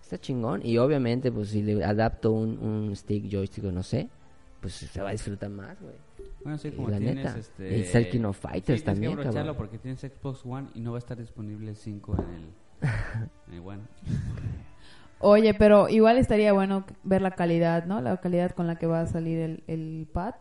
Está 0.02 0.18
chingón. 0.18 0.60
Y 0.64 0.78
obviamente, 0.78 1.30
pues 1.30 1.50
si 1.50 1.62
le 1.62 1.84
adapto 1.84 2.32
un, 2.32 2.58
un 2.58 2.96
stick, 2.96 3.28
joystick 3.30 3.64
o 3.64 3.72
no 3.72 3.82
sé, 3.82 4.08
pues 4.60 4.74
se 4.74 5.00
va 5.00 5.10
a 5.10 5.12
disfrutar 5.12 5.50
más, 5.50 5.80
güey. 5.80 5.94
Bueno, 6.42 6.58
sí, 6.58 6.70
como 6.70 6.88
la 6.88 6.98
tienes 6.98 7.16
neta, 7.16 7.38
este... 7.38 7.98
el 7.98 8.10
King 8.10 8.24
of 8.24 8.38
Fighters 8.38 8.80
sí, 8.80 8.86
también, 8.86 9.12
que 9.12 9.20
aprovecharlo 9.20 9.52
cabrón. 9.52 9.56
porque 9.56 9.78
tienes 9.78 10.00
Xbox 10.00 10.44
One 10.44 10.68
y 10.74 10.80
no 10.80 10.92
va 10.92 10.98
a 10.98 11.00
estar 11.00 11.18
disponible 11.18 11.70
el 11.70 11.76
5 11.76 12.16
en 12.16 12.34
el, 12.34 12.44
en 13.48 13.54
el 13.54 13.60
One. 13.60 13.82
Oye, 15.18 15.52
pero 15.52 15.90
igual 15.90 16.16
estaría 16.16 16.52
bueno 16.54 16.84
ver 17.02 17.20
la 17.20 17.32
calidad, 17.32 17.84
¿no? 17.84 18.00
La 18.00 18.16
calidad 18.16 18.52
con 18.52 18.66
la 18.66 18.76
que 18.76 18.86
va 18.86 19.02
a 19.02 19.06
salir 19.06 19.38
el, 19.38 19.64
el 19.66 20.08
pad. 20.10 20.34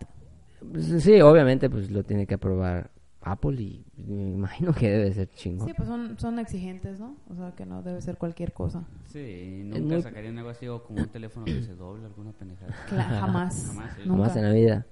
Pues, 0.71 1.03
sí, 1.03 1.19
obviamente, 1.19 1.69
pues 1.69 1.91
lo 1.91 2.03
tiene 2.03 2.25
que 2.25 2.35
aprobar 2.35 2.89
Apple 3.21 3.61
y 3.61 3.85
me 3.97 4.29
imagino 4.31 4.73
que 4.73 4.89
debe 4.89 5.13
ser 5.13 5.29
chingón. 5.31 5.67
Sí, 5.67 5.73
pues 5.75 5.87
son, 5.89 6.17
son 6.17 6.39
exigentes, 6.39 6.99
¿no? 6.99 7.17
O 7.29 7.35
sea, 7.35 7.51
que 7.51 7.65
no 7.65 7.81
debe 7.83 8.01
ser 8.01 8.17
cualquier 8.17 8.53
cosa. 8.53 8.83
Sí, 9.07 9.61
nunca 9.65 9.95
muy- 9.95 10.01
sacarían 10.01 10.37
algo 10.37 10.49
así 10.49 10.67
o 10.67 10.81
como 10.83 11.01
un 11.01 11.09
teléfono 11.09 11.45
que 11.45 11.61
se 11.63 11.75
dobla, 11.75 12.05
alguna 12.07 12.31
pendejada. 12.31 12.73
Cla- 12.89 13.19
jamás. 13.19 13.65
Jamás, 13.73 13.93
sí. 13.95 14.01
Nunca. 14.05 14.23
Jamás 14.23 14.35
en 14.37 14.43
la 14.43 14.51
vida. 14.53 14.85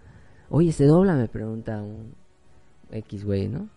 Oye, 0.49 0.71
¿se 0.73 0.85
dobla? 0.85 1.15
Me 1.15 1.27
pregunta 1.27 1.81
un 1.81 2.13
X, 2.91 3.23
güey, 3.25 3.47
¿no? 3.47 3.69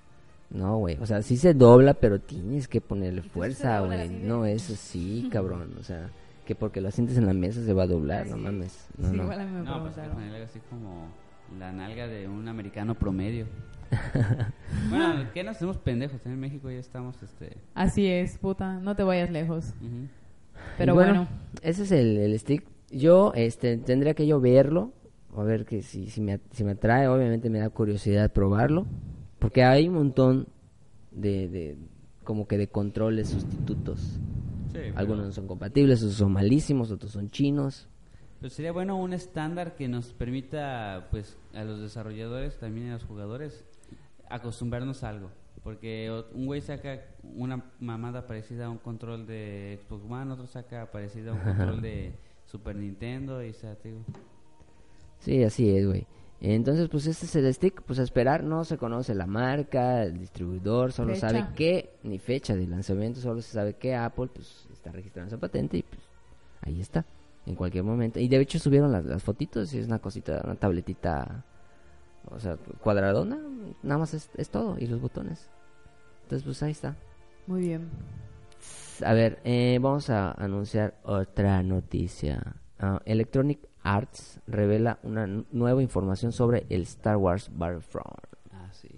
No, 0.50 0.78
güey. 0.78 0.96
O 1.00 1.06
sea, 1.06 1.22
sí 1.22 1.36
se 1.36 1.54
dobla, 1.54 1.94
pero 1.94 2.20
tienes 2.20 2.66
que 2.66 2.80
ponerle 2.80 3.20
¿Y 3.20 3.22
tú 3.22 3.28
se 3.28 3.34
fuerza, 3.34 3.80
güey. 3.82 4.08
No, 4.08 4.44
eso 4.46 4.74
sí, 4.74 5.28
cabrón. 5.32 5.74
O 5.78 5.84
sea, 5.84 6.10
que 6.44 6.56
porque 6.56 6.80
lo 6.80 6.90
sientes 6.90 7.16
en 7.16 7.26
la 7.26 7.32
mesa 7.34 7.64
se 7.64 7.72
va 7.72 7.84
a 7.84 7.86
doblar, 7.86 8.26
no 8.26 8.34
Sí. 8.36 8.42
mames. 8.42 8.88
No, 8.98 9.10
sí, 9.10 9.16
no. 9.16 9.22
igual 9.22 9.40
a 9.40 9.44
mí 9.44 9.52
me 9.52 9.62
No, 9.62 9.80
pues 9.82 9.94
ponerle 9.94 10.42
así 10.42 10.58
como 10.68 11.06
la 11.58 11.70
nalga 11.72 12.08
de 12.08 12.26
un 12.28 12.48
americano 12.48 12.94
promedio. 12.96 13.46
Bueno, 14.88 15.28
¿qué 15.34 15.42
nos 15.44 15.56
hacemos 15.56 15.78
pendejos? 15.78 16.24
En 16.26 16.38
México 16.38 16.70
ya 16.70 16.78
estamos, 16.78 17.22
este... 17.22 17.56
Así 17.74 18.06
es, 18.06 18.38
puta, 18.38 18.78
no 18.80 18.94
te 18.94 19.02
vayas 19.02 19.30
lejos. 19.30 19.74
ujú. 19.80 20.08
Pero 20.76 20.92
Y 20.92 20.96
bueno, 20.96 21.28
Ese 21.62 21.82
es 21.84 21.92
el, 21.92 22.18
el 22.18 22.38
stick. 22.38 22.64
Yo, 22.90 23.32
este, 23.34 23.78
tendría 23.78 24.14
que 24.14 24.26
yo 24.26 24.40
verlo. 24.40 24.92
A 25.36 25.42
ver 25.42 25.64
que 25.64 25.82
si, 25.82 26.06
si, 26.10 26.20
me, 26.20 26.40
si 26.52 26.64
me 26.64 26.72
atrae, 26.72 27.08
obviamente 27.08 27.48
me 27.50 27.60
da 27.60 27.70
curiosidad 27.70 28.32
probarlo. 28.32 28.86
Porque 29.38 29.62
hay 29.64 29.88
un 29.88 29.94
montón 29.94 30.48
de, 31.12 31.48
de 31.48 31.78
como 32.24 32.46
que 32.46 32.58
de 32.58 32.68
controles 32.68 33.28
sustitutos. 33.30 34.18
Sí, 34.72 34.80
Algunos 34.94 35.26
no 35.26 35.32
son 35.32 35.46
compatibles, 35.46 36.00
otros 36.02 36.14
son 36.16 36.32
malísimos, 36.32 36.90
otros 36.90 37.12
son 37.12 37.30
chinos. 37.30 37.88
Pero 38.40 38.50
sería 38.50 38.72
bueno 38.72 38.96
un 38.96 39.12
estándar 39.12 39.74
que 39.76 39.88
nos 39.88 40.12
permita, 40.12 41.08
pues, 41.10 41.36
a 41.54 41.64
los 41.64 41.80
desarrolladores, 41.80 42.58
también 42.58 42.88
a 42.90 42.94
los 42.94 43.04
jugadores, 43.04 43.64
acostumbrarnos 44.30 45.04
a 45.04 45.10
algo. 45.10 45.30
Porque 45.62 46.24
un 46.32 46.46
güey 46.46 46.62
saca 46.62 47.00
una 47.22 47.62
mamada 47.80 48.26
parecida 48.26 48.66
a 48.66 48.70
un 48.70 48.78
control 48.78 49.26
de 49.26 49.78
Xbox 49.86 50.04
One, 50.10 50.32
otro 50.32 50.46
saca 50.46 50.90
parecida 50.90 51.32
a 51.32 51.34
un 51.34 51.40
control 51.40 51.82
de 51.82 52.14
Super 52.46 52.76
Nintendo, 52.76 53.42
y 53.42 53.52
sea, 53.52 53.74
te 53.74 53.90
digo, 53.90 54.00
Sí, 55.18 55.42
así 55.44 55.68
es, 55.76 55.86
güey. 55.86 56.06
Entonces, 56.40 56.88
pues 56.88 57.06
este 57.06 57.26
es 57.26 57.36
el 57.36 57.52
stick, 57.52 57.82
pues 57.82 57.98
a 57.98 58.02
esperar, 58.02 58.42
no 58.42 58.64
se 58.64 58.78
conoce 58.78 59.14
la 59.14 59.26
marca, 59.26 60.04
el 60.04 60.18
distribuidor, 60.18 60.92
solo 60.92 61.12
Fecha. 61.14 61.28
sabe 61.28 61.54
que, 61.54 61.90
ni 62.02 62.18
fecha 62.18 62.56
de 62.56 62.66
lanzamiento, 62.66 63.20
solo 63.20 63.42
se 63.42 63.52
sabe 63.52 63.74
que 63.74 63.94
Apple, 63.94 64.28
pues 64.32 64.66
está 64.72 64.90
registrando 64.90 65.28
esa 65.28 65.38
patente 65.38 65.76
y 65.76 65.82
pues 65.82 66.00
ahí 66.62 66.80
está, 66.80 67.04
en 67.44 67.54
cualquier 67.54 67.84
momento. 67.84 68.18
Y 68.18 68.28
de 68.28 68.40
hecho 68.40 68.58
subieron 68.58 68.90
las, 68.90 69.04
las 69.04 69.22
fotitos 69.22 69.74
y 69.74 69.78
es 69.78 69.86
una 69.86 69.98
cosita, 69.98 70.40
una 70.42 70.54
tabletita, 70.54 71.44
o 72.26 72.38
sea, 72.40 72.56
cuadradona, 72.80 73.38
nada 73.82 73.98
más 73.98 74.14
es, 74.14 74.30
es 74.36 74.50
todo, 74.50 74.76
y 74.78 74.86
los 74.86 75.00
botones. 75.00 75.48
Entonces, 76.22 76.44
pues 76.44 76.62
ahí 76.62 76.72
está. 76.72 76.96
muy 77.46 77.62
bien. 77.62 77.88
A 79.04 79.14
ver, 79.14 79.40
eh, 79.44 79.78
vamos 79.80 80.10
a 80.10 80.32
anunciar 80.32 80.94
otra 81.04 81.62
noticia. 81.62 82.56
Ah, 82.78 83.00
Electronic 83.06 83.60
Arts 83.82 84.40
revela 84.46 84.98
una 85.02 85.26
nueva 85.50 85.82
información 85.82 86.32
sobre 86.32 86.66
el 86.68 86.82
Star 86.82 87.16
Wars 87.16 87.50
Battlefront. 87.52 88.26
ah, 88.52 88.68
sí. 88.72 88.90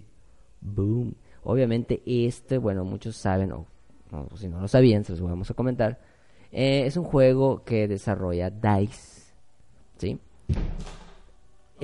Boom. 0.61 1.15
Obviamente 1.43 2.01
este, 2.05 2.57
bueno, 2.57 2.83
muchos 2.83 3.15
saben, 3.15 3.51
o, 3.53 3.65
o 4.11 4.37
si 4.37 4.47
no 4.49 4.59
lo 4.61 4.67
sabían, 4.67 5.03
se 5.05 5.13
los 5.13 5.21
vamos 5.21 5.49
a 5.49 5.53
comentar. 5.53 5.99
eh, 6.51 6.83
es 6.85 6.97
un 6.97 7.05
juego 7.05 7.63
que 7.63 7.87
desarrolla 7.87 8.49
DICE. 8.49 9.33
¿Sí? 9.97 10.19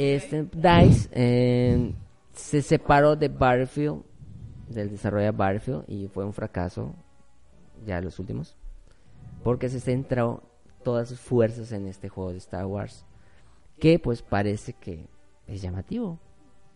Este 0.01 0.43
DICE 0.43 1.09
eh, 1.11 1.93
se 2.31 2.61
separó 2.61 3.17
de 3.17 3.27
Battlefield, 3.27 4.01
del 4.69 4.91
desarrollo 4.91 5.25
de 5.25 5.31
Battlefield, 5.31 5.83
y 5.89 6.07
fue 6.07 6.23
un 6.23 6.31
fracaso, 6.31 6.95
ya 7.85 7.99
los 7.99 8.17
últimos, 8.17 8.55
porque 9.43 9.67
se 9.67 9.81
centró 9.81 10.41
todas 10.85 11.09
sus 11.09 11.19
fuerzas 11.19 11.73
en 11.73 11.85
este 11.85 12.07
juego 12.07 12.31
de 12.31 12.37
Star 12.37 12.65
Wars, 12.65 13.03
que 13.77 13.99
pues 13.99 14.21
parece 14.21 14.71
que 14.71 15.05
es 15.47 15.61
llamativo, 15.61 16.17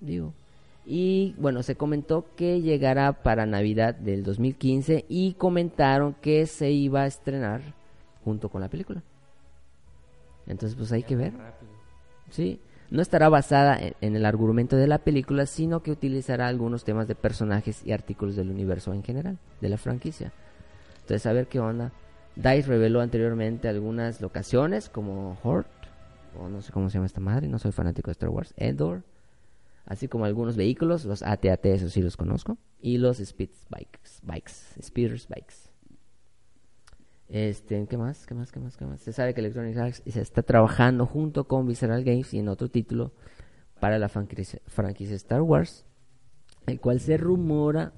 digo. 0.01 0.34
Y 0.86 1.34
bueno, 1.38 1.63
se 1.63 1.77
comentó 1.77 2.25
que 2.36 2.60
llegará 2.60 3.24
para 3.24 3.46
Navidad 3.46 3.96
del 3.96 4.24
2015 4.24 5.06
y 5.08 5.36
comentaron 5.36 6.13
que 6.15 6.46
se 6.46 6.72
iba 6.72 7.03
a 7.03 7.08
estrenar 7.08 7.62
junto 8.25 8.50
con 8.50 8.60
la 8.60 8.68
película. 8.68 9.01
Entonces 10.46 10.75
pues 10.77 10.92
hay 10.92 11.03
que 11.03 11.15
ver. 11.15 11.32
Sí, 12.30 12.60
no 12.90 13.02
estará 13.02 13.30
basada 13.30 13.80
en, 14.02 14.16
el 14.16 14.25
argumento 14.25 14.75
de 14.75 14.88
la 14.88 15.00
película, 15.00 15.46
sino 15.46 15.82
que 15.82 15.92
utilizará 15.92 16.48
algunos 16.48 16.84
temas 16.84 17.08
de 17.08 17.16
personajes 17.16 17.86
y 17.86 17.92
artículos 17.92 18.36
del 18.36 18.50
universo 18.50 18.94
en 18.94 19.04
general, 19.04 19.38
de 19.62 19.70
la 19.70 19.78
franquicia. 19.78 20.32
Entonces, 21.02 21.25
a 21.25 21.34
ver 21.34 21.48
qué 21.48 21.60
onda. 21.60 21.92
DICE 22.36 22.68
reveló 22.68 23.02
anteriormente 23.02 23.68
algunas 23.68 24.22
locaciones 24.22 24.90
como 24.90 25.38
Hort, 25.44 25.68
o 26.40 26.50
no 26.50 26.62
sé 26.62 26.72
cómo 26.72 26.90
se 26.90 26.96
llama 26.96 27.06
esta 27.06 27.20
madre, 27.20 27.48
no 27.48 27.60
soy 27.60 27.72
fanático 27.72 28.08
de 28.08 28.13
Star 28.13 28.30
Wars, 28.30 28.54
Endor, 28.58 29.04
así 29.86 30.08
como 30.08 30.25
algunos 30.25 30.56
vehículos, 30.56 31.06
los 31.06 31.22
AT-AT, 31.22 31.66
esos 31.66 31.94
sí 31.94 32.02
los 32.02 32.18
conozco, 32.18 32.58
y 32.82 32.98
los 32.98 33.18
Speeds 33.18 33.68
Bikes, 33.70 34.20
bikes, 34.24 34.54
Speeders 34.82 35.28
Bikes. 35.28 35.73
Este, 37.34 37.88
¿qué 37.88 37.98
más? 37.98 38.28
¿Qué 38.28 38.36
más? 38.36 38.52
¿Qué 38.52 38.60
más? 38.60 38.78
¿Qué 38.78 38.86
más? 38.86 39.00
Se 39.00 39.12
sabe 39.12 39.34
que 39.34 39.42
Electronic 39.42 39.75
Arts 39.75 40.04
se 40.06 40.22
está 40.22 40.44
trabajando 40.44 41.08
junto 41.08 41.48
con 41.48 41.66
Visceral 41.66 42.04
Games 42.04 42.32
y 42.36 42.38
en 42.38 42.48
otro 42.48 42.70
título 42.70 43.12
para 43.80 43.98
la 43.98 44.08
franquicia, 44.08 44.62
franquicia 44.68 45.16
Star 45.16 45.42
Wars, 45.42 45.88
el 46.68 46.80
cual 46.80 47.00
se 47.00 47.18
rumora 47.18 47.92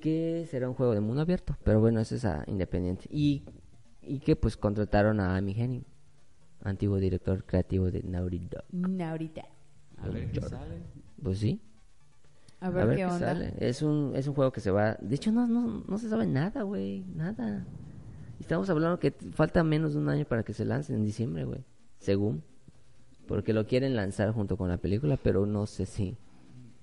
que 0.00 0.44
será 0.50 0.68
un 0.68 0.74
juego 0.74 0.92
de 0.92 1.00
mundo 1.00 1.22
abierto, 1.22 1.56
pero 1.62 1.78
bueno, 1.78 2.00
eso 2.00 2.16
es 2.16 2.24
ah, 2.24 2.42
independiente. 2.48 3.06
Y, 3.12 3.44
y 4.02 4.18
que 4.18 4.34
pues 4.34 4.56
contrataron 4.56 5.20
a 5.20 5.36
Amy 5.36 5.52
Henning, 5.56 5.84
antiguo 6.64 6.96
director 6.96 7.44
creativo 7.44 7.92
de 7.92 8.02
Naughty 8.02 8.48
Dog. 8.48 8.64
Ahorita. 9.00 9.42
A 9.98 10.08
ver 10.08 10.32
qué 10.32 10.40
Jordan. 10.40 10.60
sale. 10.60 10.82
Pues 11.22 11.38
sí, 11.38 11.62
A 12.58 12.70
ver, 12.70 12.96
qué, 12.96 13.04
onda. 13.04 13.18
sale. 13.20 13.54
Es 13.60 13.82
un, 13.82 14.16
es 14.16 14.26
un 14.26 14.34
juego 14.34 14.50
que 14.50 14.60
se 14.60 14.72
va... 14.72 14.96
De 15.00 15.14
hecho, 15.14 15.30
no, 15.30 15.46
no, 15.46 15.84
no 15.86 15.96
se 15.98 16.08
sabe 16.08 16.26
nada, 16.26 16.62
güey, 16.62 17.04
nada. 17.14 17.64
Estamos 18.40 18.68
hablando 18.70 18.98
que 18.98 19.12
falta 19.32 19.62
menos 19.62 19.92
de 19.94 20.00
un 20.00 20.08
año 20.08 20.24
para 20.24 20.42
que 20.42 20.52
se 20.54 20.64
lance 20.64 20.92
en 20.94 21.04
diciembre, 21.04 21.44
güey, 21.44 21.64
según. 21.98 22.42
Porque 23.28 23.52
lo 23.52 23.66
quieren 23.66 23.94
lanzar 23.94 24.32
junto 24.32 24.56
con 24.56 24.68
la 24.68 24.78
película, 24.78 25.16
pero 25.22 25.46
no 25.46 25.66
sé 25.66 25.86
si... 25.86 26.16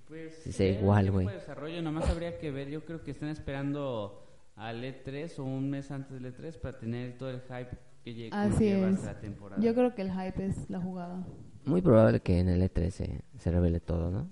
Pues, 0.08 0.34
Sí, 0.44 0.52
sea 0.54 0.74
¿qué 0.74 0.80
igual, 0.80 1.12
güey. 1.12 1.28
de 1.28 1.34
desarrollo, 1.34 1.82
nomás 1.82 2.10
habría 2.10 2.38
que 2.40 2.52
ver. 2.52 2.70
Yo 2.70 2.86
creo 2.86 3.04
que 3.04 3.12
están 3.12 3.28
esperando 3.30 4.24
al 4.56 4.82
E3 4.84 5.38
o 5.40 5.44
un 5.44 5.70
mes 5.70 5.92
antes 5.92 6.22
del 6.22 6.34
E3 6.34 6.58
para 6.60 6.80
tener 6.80 7.18
todo 7.18 7.30
el 7.32 7.42
hype 7.42 7.78
que 8.06 8.16
lle- 8.16 8.30
Así 8.32 8.68
es. 8.70 9.04
la 9.04 9.20
temporada. 9.20 9.62
Yo 9.62 9.74
creo 9.74 9.94
que 9.94 10.04
el 10.04 10.12
hype 10.12 10.46
es 10.46 10.70
la 10.70 10.80
jugada. 10.80 11.28
Muy 11.66 11.82
probable 11.82 12.22
que 12.22 12.40
en 12.40 12.48
el 12.48 12.62
E3 12.62 12.90
se, 12.92 13.22
se 13.40 13.52
revele 13.52 13.82
todo, 13.82 14.10
¿no? 14.10 14.30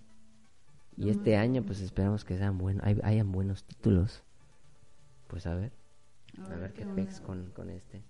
Y 0.95 1.09
este 1.09 1.35
año, 1.35 1.63
pues 1.63 1.81
esperamos 1.81 2.23
que 2.23 2.37
sean 2.37 2.57
buenos, 2.57 2.81
hay, 2.85 2.97
hayan 3.03 3.29
buenos 3.33 3.65
títulos. 3.65 4.23
Pues 5.27 5.45
a 5.47 5.55
ver, 5.55 5.73
a, 6.43 6.55
ver, 6.55 6.73
qué 6.73 6.85
pex 6.85 7.19
con, 7.21 7.51
con 7.51 7.69
este. 7.69 8.03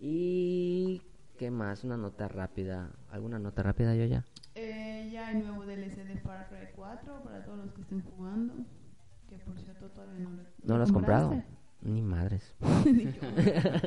Y 0.00 1.02
qué 1.36 1.50
más, 1.50 1.84
una 1.84 1.96
nota 1.96 2.28
rápida, 2.28 2.90
alguna 3.10 3.38
nota 3.38 3.62
rápida 3.62 3.94
yo 3.94 4.04
ya. 4.04 4.24
Eh, 4.54 5.10
ya 5.12 5.28
hay 5.28 5.36
nuevo 5.36 5.64
DLC 5.64 6.06
de 6.06 6.16
Far 6.18 6.48
Cry 6.48 6.68
4 6.74 7.22
para 7.22 7.44
todos 7.44 7.58
los 7.58 7.72
que 7.72 7.82
estén 7.82 8.02
jugando. 8.02 8.54
Que 9.28 9.38
por 9.38 9.58
cierto 9.58 9.88
todavía 9.90 10.20
no 10.20 10.30
lo 10.30 10.42
¿No 10.62 10.76
lo 10.76 10.82
has 10.82 10.92
comprado? 10.92 11.42
Ni 11.86 12.02
madres. 12.02 12.52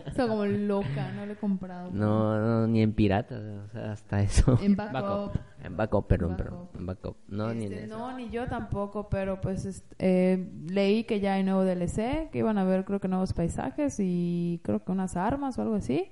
Estoy 0.07 0.27
como 0.29 0.45
loca, 0.45 1.11
no 1.11 1.25
lo 1.25 1.33
he 1.33 1.35
comprado. 1.35 1.91
No, 1.91 2.39
no, 2.39 2.65
ni 2.67 2.81
en 2.81 2.93
pirata, 2.93 3.35
o 3.65 3.67
sea, 3.73 3.91
hasta 3.91 4.21
eso. 4.21 4.57
En 4.61 4.77
Backup. 4.77 5.37
En 5.61 5.75
backup, 5.75 6.07
perdón, 6.07 6.37
perdón, 6.37 6.69
en 6.77 6.85
backup. 6.85 7.17
No, 7.27 7.53
ni 7.53 7.65
en 7.65 7.73
Este, 7.73 7.85
eso. 7.87 7.97
no, 7.97 8.15
ni 8.15 8.29
yo 8.29 8.47
tampoco, 8.47 9.09
pero 9.09 9.41
pues 9.41 9.83
eh, 9.97 10.49
leí 10.69 11.03
que 11.03 11.19
ya 11.19 11.33
hay 11.33 11.43
nuevo 11.43 11.65
DLC, 11.65 12.29
que 12.31 12.37
iban 12.39 12.57
a 12.57 12.63
ver 12.63 12.85
creo 12.85 13.01
que 13.01 13.09
nuevos 13.09 13.33
paisajes 13.33 13.97
y 13.99 14.61
creo 14.63 14.81
que 14.85 14.93
unas 14.93 15.17
armas 15.17 15.57
o 15.57 15.61
algo 15.61 15.75
así. 15.75 16.09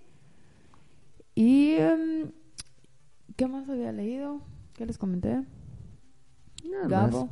Y 1.36 1.76
em, 1.76 2.32
¿qué 3.38 3.48
más 3.48 3.70
había 3.70 3.94
leído? 3.94 4.42
¿Qué 4.74 4.86
les 4.86 4.98
comenté? 4.98 5.42
Nada 6.70 6.88
Gabo. 6.90 7.26
más. 7.28 7.32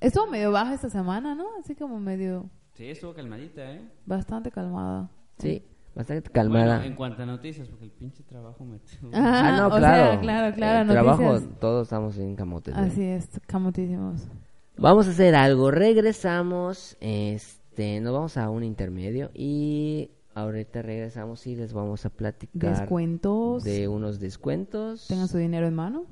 Estuvo 0.00 0.26
medio 0.26 0.52
baja 0.52 0.74
esta 0.74 0.90
semana, 0.90 1.34
¿no? 1.34 1.46
Así 1.58 1.74
como 1.74 1.98
medio 2.00 2.50
Sí, 2.76 2.90
estuvo 2.90 3.14
calmadita, 3.14 3.72
¿eh? 3.72 3.80
bastante 4.04 4.50
calmada. 4.50 5.10
Sí, 5.38 5.62
bastante 5.94 6.30
calmada. 6.30 6.76
Bueno, 6.76 6.84
en 6.90 6.94
cuanto 6.94 7.22
a 7.22 7.26
noticias, 7.26 7.68
porque 7.68 7.84
el 7.86 7.90
pinche 7.90 8.22
trabajo 8.24 8.64
me... 8.64 8.76
Ajá, 9.12 9.48
Ah, 9.48 9.56
no, 9.60 9.66
o 9.68 9.78
claro. 9.78 10.10
sea, 10.12 10.20
claro, 10.20 10.54
claro, 10.54 10.80
El 10.82 10.88
trabajo, 10.94 11.40
todos 11.58 11.86
estamos 11.86 12.18
en 12.18 12.36
camote. 12.36 12.72
güey. 12.72 12.84
Así 12.84 13.02
es, 13.02 13.28
camotísimos. 13.46 14.28
Vamos 14.76 15.06
a 15.06 15.10
hacer 15.10 15.34
algo. 15.34 15.70
Regresamos. 15.70 16.98
Este, 17.00 18.00
nos 18.00 18.12
vamos 18.12 18.36
a 18.36 18.50
un 18.50 18.62
intermedio 18.62 19.30
y 19.32 20.10
ahorita 20.34 20.82
regresamos 20.82 21.46
y 21.46 21.56
les 21.56 21.72
vamos 21.72 22.04
a 22.04 22.10
platicar 22.10 22.78
Descuentos. 22.80 23.64
de 23.64 23.88
unos 23.88 24.20
descuentos, 24.20 25.06
Tengan 25.08 25.28
su 25.28 25.38
dinero 25.38 25.66
en 25.66 25.74
mano. 25.74 26.04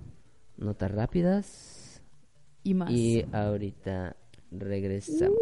notas 0.57 0.91
rápidas 0.91 2.01
Y 2.63 2.73
más. 2.73 2.91
Y 2.91 3.27
ahorita 3.33 4.17
regresamos. 4.51 5.37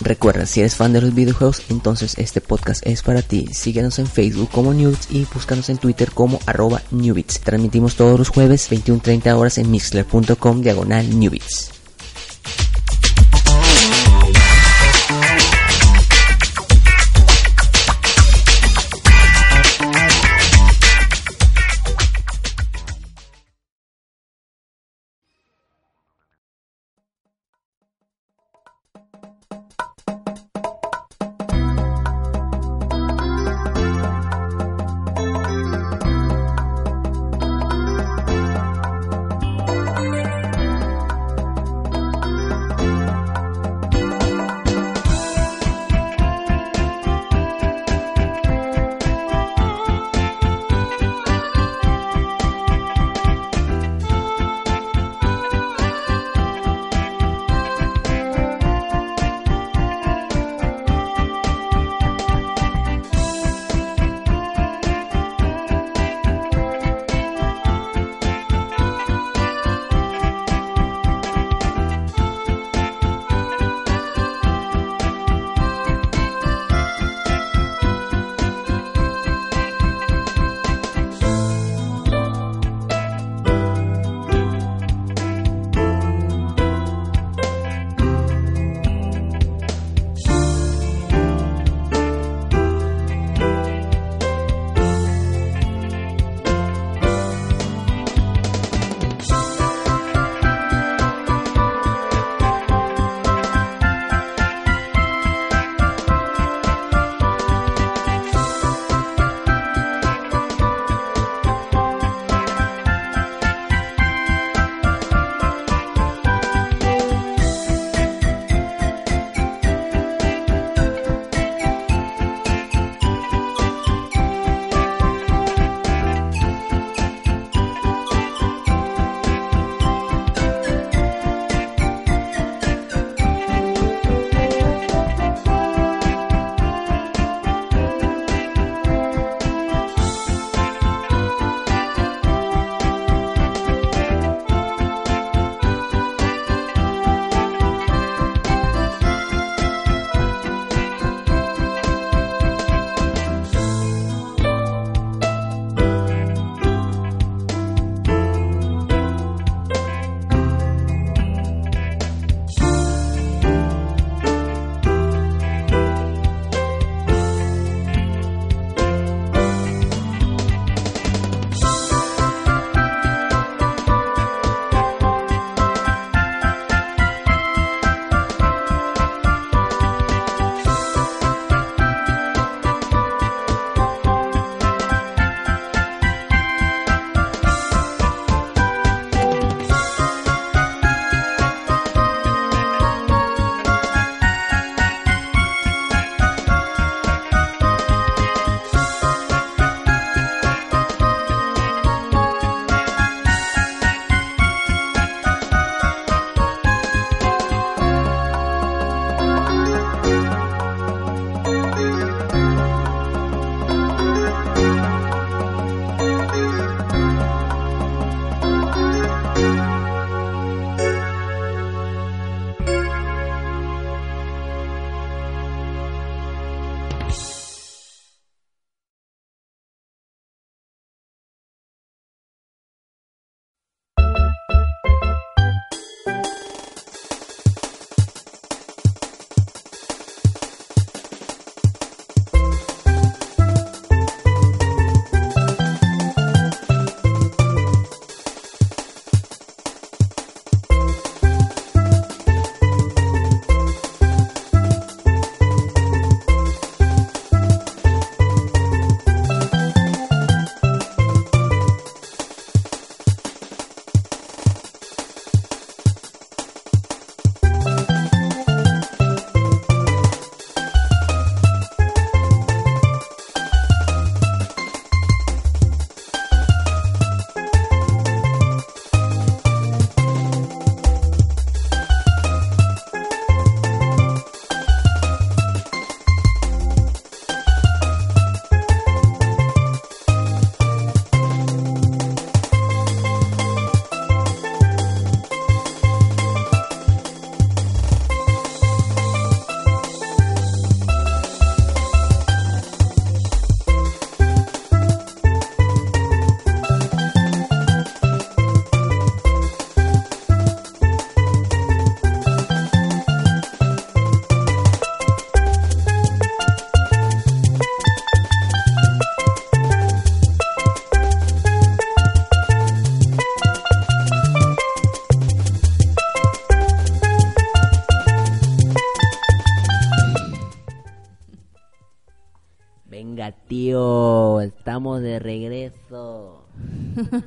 Recuerda, 0.00 0.46
si 0.46 0.60
eres 0.60 0.76
fan 0.76 0.92
de 0.92 1.02
los 1.02 1.14
videojuegos, 1.14 1.62
entonces 1.68 2.14
este 2.16 2.40
podcast 2.40 2.84
es 2.86 3.02
para 3.02 3.22
ti. 3.22 3.48
Síguenos 3.52 3.98
en 3.98 4.06
Facebook 4.06 4.50
como 4.50 4.72
Newbits 4.72 5.08
y 5.10 5.26
búscanos 5.32 5.68
en 5.68 5.78
Twitter 5.78 6.10
como 6.10 6.40
arroba 6.46 6.82
Newbits. 6.90 7.40
Transmitimos 7.40 7.96
todos 7.96 8.18
los 8.18 8.30
jueves 8.30 8.70
21.30 8.70 9.36
horas 9.36 9.58
en 9.58 9.70
mixler.com 9.70 10.62
diagonal 10.62 11.18
Newbits. 11.18 11.79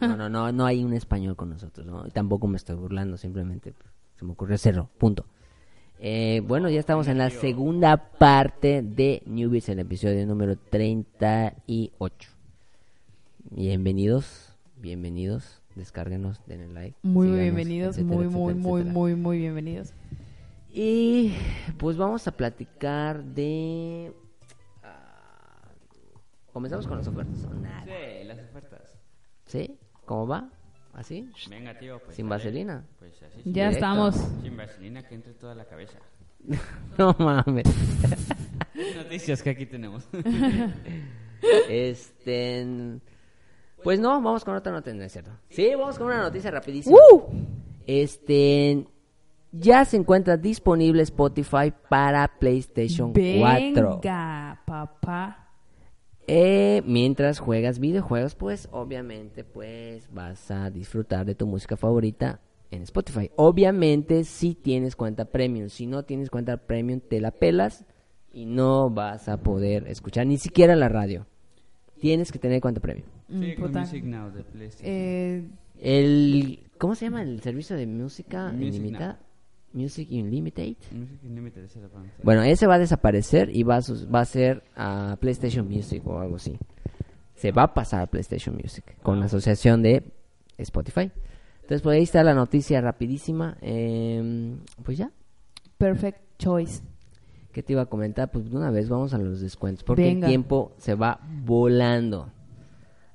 No, 0.01 0.17
no, 0.17 0.29
no, 0.29 0.51
no 0.51 0.65
hay 0.65 0.83
un 0.83 0.93
español 0.93 1.36
con 1.36 1.49
nosotros, 1.49 1.86
¿no? 1.86 2.05
Y 2.07 2.12
Tampoco 2.12 2.47
me 2.47 2.57
estoy 2.57 2.75
burlando, 2.75 3.17
simplemente 3.17 3.73
se 4.15 4.25
me 4.25 4.31
ocurrió 4.33 4.55
hacerlo, 4.55 4.89
punto. 4.97 5.25
Eh, 5.99 6.41
bueno, 6.45 6.69
ya 6.69 6.79
estamos 6.79 7.07
en 7.07 7.17
la 7.17 7.29
segunda 7.29 7.95
parte 7.97 8.81
de 8.81 9.23
Newbies, 9.25 9.69
el 9.69 9.79
episodio 9.79 10.25
número 10.27 10.57
38. 10.57 12.29
Bienvenidos, 13.51 14.55
bienvenidos, 14.77 15.62
descárguenos, 15.75 16.41
denle 16.45 16.67
like. 16.73 16.97
Muy 17.03 17.27
síganos, 17.27 17.43
bienvenidos, 17.43 17.97
etcétera, 17.97 18.15
muy, 18.17 18.25
etcétera, 18.25 18.38
muy, 18.38 18.53
muy, 18.55 18.81
etcétera. 18.81 18.93
muy, 18.93 19.15
muy 19.15 19.38
bienvenidos. 19.38 19.93
Y 20.73 21.33
pues 21.77 21.97
vamos 21.97 22.27
a 22.27 22.31
platicar 22.31 23.23
de... 23.23 24.12
ah, 24.83 25.69
Comenzamos 26.51 26.88
con 26.88 26.97
las 26.97 27.07
ofertas. 27.07 27.47
nada. 27.62 27.86
Sí, 27.86 28.23
las 28.25 28.39
ofertas. 28.39 28.97
¿Sí? 29.53 29.77
¿Cómo 30.05 30.25
va? 30.25 30.49
¿Así? 30.93 31.29
Venga, 31.47 31.77
tío. 31.77 31.99
Pues, 32.03 32.15
¿Sin 32.15 32.27
vaselina? 32.27 32.83
Pues 32.97 33.21
así. 33.21 33.37
Ya 33.37 33.43
sin- 33.43 33.53
Directo. 33.53 33.73
estamos. 33.75 34.15
Sin 34.41 34.57
vaselina 34.57 35.07
que 35.07 35.13
entre 35.13 35.33
toda 35.33 35.53
la 35.53 35.65
cabeza. 35.65 35.99
No 36.97 37.15
mames. 37.19 37.65
Noticias 38.97 39.43
que 39.43 39.51
aquí 39.51 39.67
tenemos. 39.67 40.07
Este... 41.69 42.65
Pues 43.83 43.99
no, 43.99 44.09
vamos 44.21 44.43
con 44.43 44.55
otra 44.55 44.71
noticia, 44.71 44.95
¿no 44.97 45.03
es 45.03 45.11
cierto? 45.11 45.31
Sí, 45.49 45.69
vamos 45.75 45.97
con 45.99 46.07
una 46.07 46.21
noticia 46.23 46.49
rapidísima. 46.49 46.97
Este... 47.85 48.87
Ya 49.51 49.85
se 49.85 49.97
encuentra 49.97 50.35
disponible 50.35 51.03
Spotify 51.03 51.71
para 51.89 52.27
PlayStation 52.39 53.13
4. 53.13 53.99
Venga, 54.01 54.59
papá. 54.65 55.42
Eh, 56.27 56.81
mientras 56.86 57.39
juegas 57.39 57.79
videojuegos, 57.79 58.36
pues 58.36 58.69
obviamente 58.71 59.43
pues 59.43 60.09
vas 60.13 60.51
a 60.51 60.69
disfrutar 60.69 61.25
de 61.25 61.36
tu 61.36 61.45
música 61.45 61.75
favorita 61.75 62.39
en 62.71 62.83
Spotify. 62.83 63.29
Obviamente 63.36 64.23
si 64.23 64.55
tienes 64.55 64.95
cuenta 64.95 65.25
premium, 65.25 65.69
si 65.69 65.86
no 65.86 66.03
tienes 66.03 66.29
cuenta 66.29 66.57
premium 66.57 67.01
te 67.01 67.19
la 67.19 67.31
pelas 67.31 67.86
y 68.31 68.45
no 68.45 68.89
vas 68.89 69.29
a 69.29 69.38
poder 69.38 69.88
escuchar 69.88 70.25
ni 70.25 70.38
siquiera 70.38 70.75
la 70.75 70.89
radio. 70.89 71.27
Tienes 71.99 72.31
que 72.31 72.39
tener 72.39 72.62
cuenta 72.62 72.81
premium. 72.81 73.07
Mm, 73.29 73.41
sí, 73.41 73.55
con. 73.55 73.71
Music 73.71 74.03
Now 74.03 74.31
de 74.31 74.43
PlayStation. 74.43 74.89
Eh, 74.89 75.47
El 75.79 76.59
¿cómo 76.77 76.95
se 76.95 77.05
llama 77.05 77.21
el 77.21 77.41
servicio 77.41 77.75
de 77.75 77.88
música 77.88 78.51
Music 78.51 78.75
ilimitada? 78.75 79.19
Music 79.73 80.07
Unlimited. 80.12 80.75
Music 80.91 81.19
Unlimited. 81.23 81.67
Bueno, 82.23 82.43
ese 82.43 82.67
va 82.67 82.75
a 82.75 82.79
desaparecer 82.79 83.55
y 83.55 83.63
va 83.63 83.77
a, 83.77 83.81
sus- 83.81 84.07
va 84.13 84.21
a 84.21 84.25
ser 84.25 84.63
a 84.75 85.17
PlayStation 85.19 85.67
Music 85.67 86.05
o 86.05 86.19
algo 86.19 86.36
así. 86.38 86.57
Se 87.36 87.51
va 87.51 87.63
a 87.63 87.73
pasar 87.73 88.01
a 88.01 88.07
PlayStation 88.07 88.55
Music 88.55 88.95
con 89.01 89.19
la 89.19 89.25
asociación 89.25 89.81
de 89.81 90.03
Spotify. 90.57 91.12
Entonces, 91.62 91.81
pues 91.81 91.97
ahí 91.97 92.03
está 92.03 92.23
la 92.23 92.33
noticia 92.33 92.79
rapidísima. 92.81 93.57
Em, 93.62 94.59
pues 94.83 94.97
ya, 94.97 95.12
perfect 95.77 96.19
choice. 96.38 96.81
¿qué 97.51 97.62
te 97.62 97.73
iba 97.73 97.83
a 97.83 97.86
comentar? 97.86 98.31
Pues 98.31 98.49
de 98.49 98.57
una 98.57 98.71
vez 98.71 98.89
vamos 98.89 99.13
a 99.13 99.19
los 99.19 99.39
descuentos 99.39 99.83
porque 99.83 100.01
Venga. 100.01 100.25
el 100.27 100.31
tiempo 100.31 100.73
se 100.77 100.95
va 100.95 101.19
volando. 101.45 102.31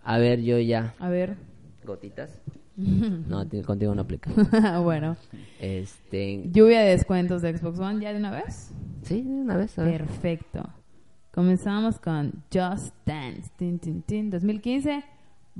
A 0.05 0.19
ver, 0.19 0.41
yo 0.43 0.59
ya. 0.61 0.95
A 1.01 1.09
ver. 1.09 1.37
¿Gotitas? 1.85 2.41
No, 3.29 3.47
ti- 3.47 3.63
contigo 3.63 3.95
no 3.95 4.03
aplica. 4.03 4.31
bueno. 4.83 5.17
Este, 5.61 6.49
Lluvia 6.51 6.81
de 6.81 6.91
descuentos 6.91 7.43
de 7.43 7.57
Xbox 7.57 7.79
One 7.81 8.01
ya 8.01 8.13
de 8.13 8.19
una 8.19 8.31
vez. 8.31 8.71
sí, 9.03 9.23
de 9.23 9.29
una 9.31 9.57
vez. 9.57 9.73
Perfecto. 9.75 10.63
Comenzamos 11.33 11.99
con 11.99 12.33
Just 12.53 12.95
Dance. 13.05 13.51
Tin, 13.57 13.79
tin, 13.79 14.03
tin. 14.03 14.31
2015 14.31 15.05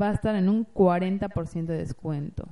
va 0.01 0.11
a 0.11 0.13
estar 0.15 0.35
en 0.37 0.49
un 0.49 0.67
40% 0.67 1.67
de 1.67 1.79
descuento. 1.79 2.49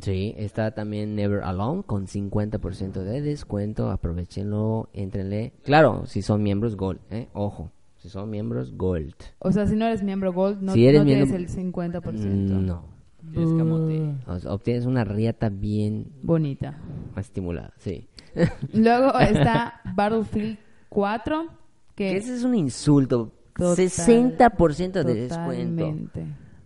Sí, 0.00 0.34
está 0.36 0.72
también 0.72 1.14
Never 1.16 1.42
Alone 1.42 1.82
con 1.84 2.06
50% 2.06 2.92
de 3.02 3.20
descuento. 3.22 3.90
Aprovechenlo, 3.90 4.88
entrenle. 4.92 5.52
Claro, 5.64 6.06
si 6.06 6.22
son 6.22 6.42
miembros 6.42 6.76
Gold, 6.76 7.00
¿eh? 7.10 7.28
Ojo, 7.32 7.70
si 7.96 8.08
son 8.08 8.30
miembros 8.30 8.76
Gold. 8.76 9.14
O 9.38 9.52
sea, 9.52 9.66
si 9.66 9.74
no 9.74 9.86
eres 9.86 10.02
miembro 10.02 10.32
Gold, 10.32 10.60
no, 10.62 10.72
Si 10.74 10.86
eres 10.86 11.00
no 11.00 11.06
tienes 11.06 11.28
miembro- 11.30 11.48
el 11.50 11.72
50%. 11.72 12.60
No. 12.60 12.95
O 14.26 14.38
sea, 14.38 14.52
obtienes 14.52 14.86
una 14.86 15.04
riata 15.04 15.48
bien 15.48 16.06
Bonita. 16.22 16.78
estimulada, 17.16 17.72
sí. 17.78 18.08
Luego 18.72 19.18
está 19.18 19.80
Battlefield 19.94 20.58
4, 20.88 21.46
Que 21.94 22.16
ese 22.16 22.34
es 22.34 22.44
un 22.44 22.54
insulto. 22.54 23.32
Total- 23.56 23.86
60% 23.86 25.02
de 25.04 25.14
descuento. 25.14 25.94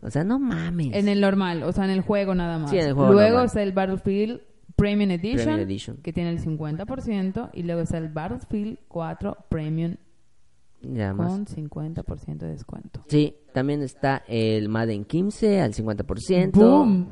O 0.03 0.11
sea, 0.11 0.25
no 0.25 0.39
mames. 0.39 0.95
En 0.95 1.09
el 1.09 1.21
normal, 1.21 1.63
o 1.63 1.73
sea, 1.73 1.85
en 1.85 1.91
el 1.91 2.01
juego 2.01 2.35
nada 2.35 2.59
más. 2.59 2.71
Sí, 2.71 2.79
en 2.79 2.87
el 2.89 2.95
juego 2.95 3.13
luego 3.13 3.29
normal. 3.31 3.47
está 3.47 3.63
el 3.63 3.73
Battlefield 3.73 4.41
Premium 4.77 5.11
Edition, 5.11 5.45
Premium 5.45 5.61
Edition. 5.61 5.97
que 5.99 6.13
tiene 6.13 6.31
el 6.31 6.41
50%, 6.41 7.51
y 7.53 7.63
luego 7.65 7.83
está 7.83 7.99
el 7.99 8.09
Battlefield 8.09 8.79
4 8.89 9.37
Premium 9.49 9.97
Ya 10.83 11.13
más. 11.13 11.33
con 11.33 11.47
50% 11.47 12.39
de 12.39 12.53
descuento. 12.53 13.01
Sí, 13.09 13.35
también 13.53 13.83
está 13.83 14.23
el 14.29 14.69
Madden 14.69 15.05
15 15.05 15.61
al 15.61 15.75
50%. 15.75 16.53
¡Boom! 16.53 17.09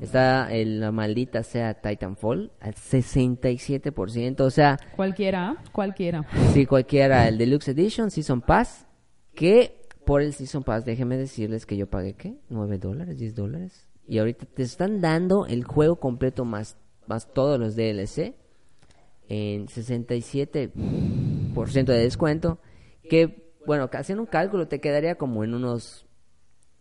Está 0.00 0.50
el, 0.50 0.80
la 0.80 0.90
maldita 0.92 1.42
sea 1.42 1.74
Titanfall 1.74 2.50
al 2.60 2.74
67%. 2.74 4.40
O 4.40 4.50
sea, 4.50 4.78
Cualquiera, 4.96 5.56
cualquiera. 5.72 6.24
si 6.54 6.64
cualquiera, 6.64 7.28
el 7.28 7.36
Deluxe 7.36 7.68
Edition, 7.68 8.10
Season 8.10 8.40
Pass, 8.40 8.86
que 9.34 9.78
por 10.06 10.22
el 10.22 10.32
Season 10.32 10.62
Pass, 10.64 10.86
déjenme 10.86 11.18
decirles 11.18 11.66
que 11.66 11.76
yo 11.76 11.86
pagué, 11.88 12.14
¿qué? 12.14 12.38
¿9 12.50 12.78
dólares? 12.78 13.20
¿10 13.20 13.34
dólares? 13.34 13.86
Y 14.08 14.16
ahorita 14.18 14.46
te 14.46 14.62
están 14.62 15.02
dando 15.02 15.44
el 15.46 15.64
juego 15.64 15.96
completo 15.96 16.46
más, 16.46 16.78
más 17.06 17.30
todos 17.34 17.60
los 17.60 17.76
DLC 17.76 18.34
en 19.28 19.66
67% 19.68 21.84
de 21.84 21.98
descuento. 21.98 22.58
Que, 23.10 23.52
bueno, 23.66 23.90
haciendo 23.92 24.22
un 24.22 24.26
cálculo 24.26 24.68
te 24.68 24.80
quedaría 24.80 25.16
como 25.16 25.44
en 25.44 25.54
unos... 25.54 26.06